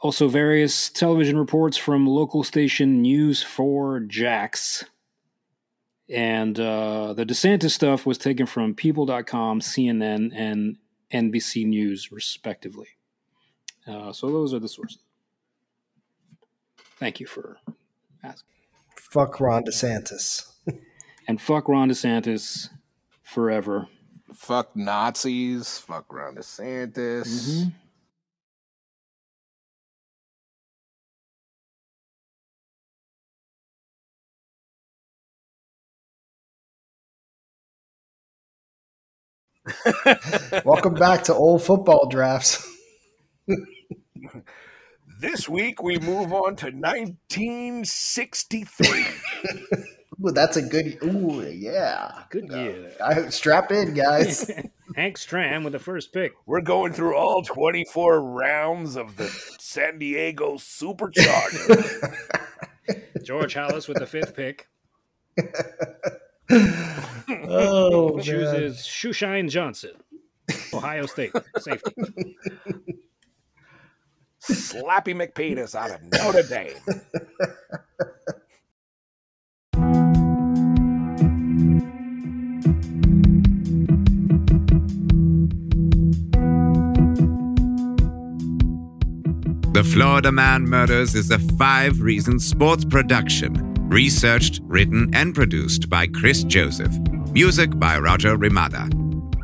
Also, 0.00 0.26
various 0.26 0.90
television 0.90 1.38
reports 1.38 1.76
from 1.76 2.08
local 2.08 2.42
station 2.42 3.02
News 3.02 3.40
4 3.40 4.00
Jax. 4.00 4.84
And 6.10 6.58
uh, 6.58 7.12
the 7.14 7.24
DeSantis 7.24 7.70
stuff 7.70 8.04
was 8.04 8.18
taken 8.18 8.44
from 8.44 8.74
People.com, 8.74 9.60
CNN, 9.60 10.32
and 10.34 10.76
NBC 11.12 11.66
News, 11.66 12.10
respectively. 12.10 12.88
Uh, 13.86 14.12
so 14.12 14.26
those 14.26 14.52
are 14.52 14.58
the 14.58 14.68
sources. 14.68 14.98
Thank 16.98 17.20
you 17.20 17.26
for 17.26 17.58
asking. 18.24 18.48
Fuck 18.96 19.38
Ron 19.38 19.62
DeSantis. 19.62 20.50
And 21.26 21.40
fuck 21.40 21.68
Ron 21.68 21.88
DeSantis 21.90 22.68
forever. 23.22 23.88
Fuck 24.34 24.76
Nazis. 24.76 25.78
Fuck 25.78 26.12
Ron 26.12 26.36
DeSantis. 26.36 27.64
Mhm. 27.64 27.72
Welcome 40.64 40.94
back 40.94 41.24
to 41.24 41.34
old 41.34 41.62
football 41.62 42.08
drafts. 42.08 42.66
This 45.20 45.48
week 45.48 45.82
we 45.82 45.96
move 45.98 46.32
on 46.34 46.54
to 46.56 46.66
1963. 46.66 49.04
Ooh, 50.22 50.30
that's 50.30 50.56
a 50.56 50.62
good. 50.62 50.98
Ooh, 51.02 51.42
yeah. 51.42 52.24
Good 52.30 52.50
year. 52.50 52.92
I, 53.02 53.28
strap 53.30 53.72
in, 53.72 53.94
guys. 53.94 54.50
Hank 54.94 55.18
Stram 55.18 55.64
with 55.64 55.72
the 55.72 55.78
first 55.78 56.12
pick. 56.12 56.34
We're 56.46 56.60
going 56.60 56.92
through 56.92 57.16
all 57.16 57.42
24 57.42 58.20
rounds 58.20 58.96
of 58.96 59.16
the 59.16 59.28
San 59.58 59.98
Diego 59.98 60.54
Superchargers. 60.54 62.14
George 63.24 63.54
Hollis 63.54 63.88
with 63.88 63.98
the 63.98 64.06
fifth 64.06 64.36
pick. 64.36 64.68
oh, 67.48 68.14
man. 68.14 68.24
chooses 68.24 68.76
Shoeshine 68.78 69.48
Johnson, 69.48 69.92
Ohio 70.72 71.06
State 71.06 71.32
safety. 71.58 71.92
Slappy 74.42 75.14
McPenis 75.14 75.74
out 75.74 75.90
of 75.90 76.02
Notre 76.04 76.42
Dame. 76.42 76.76
Florida 89.92 90.32
Man 90.32 90.64
Murders 90.64 91.14
is 91.14 91.30
a 91.30 91.38
five 91.38 92.00
reason 92.00 92.40
sports 92.40 92.84
production. 92.84 93.74
Researched, 93.88 94.60
written, 94.64 95.08
and 95.14 95.34
produced 95.34 95.88
by 95.88 96.06
Chris 96.06 96.44
Joseph. 96.44 96.92
Music 97.32 97.78
by 97.78 97.98
Roger 97.98 98.36
Ramada. 98.36 98.88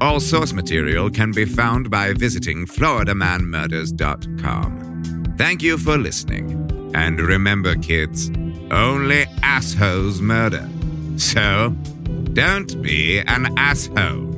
All 0.00 0.18
source 0.18 0.52
material 0.52 1.10
can 1.10 1.30
be 1.30 1.44
found 1.44 1.90
by 1.90 2.14
visiting 2.14 2.66
FloridaManMurders.com. 2.66 5.34
Thank 5.36 5.62
you 5.62 5.78
for 5.78 5.98
listening. 5.98 6.90
And 6.94 7.20
remember, 7.20 7.76
kids, 7.76 8.30
only 8.70 9.26
assholes 9.42 10.20
murder. 10.20 10.68
So, 11.16 11.70
don't 12.32 12.80
be 12.82 13.20
an 13.20 13.56
asshole. 13.58 14.29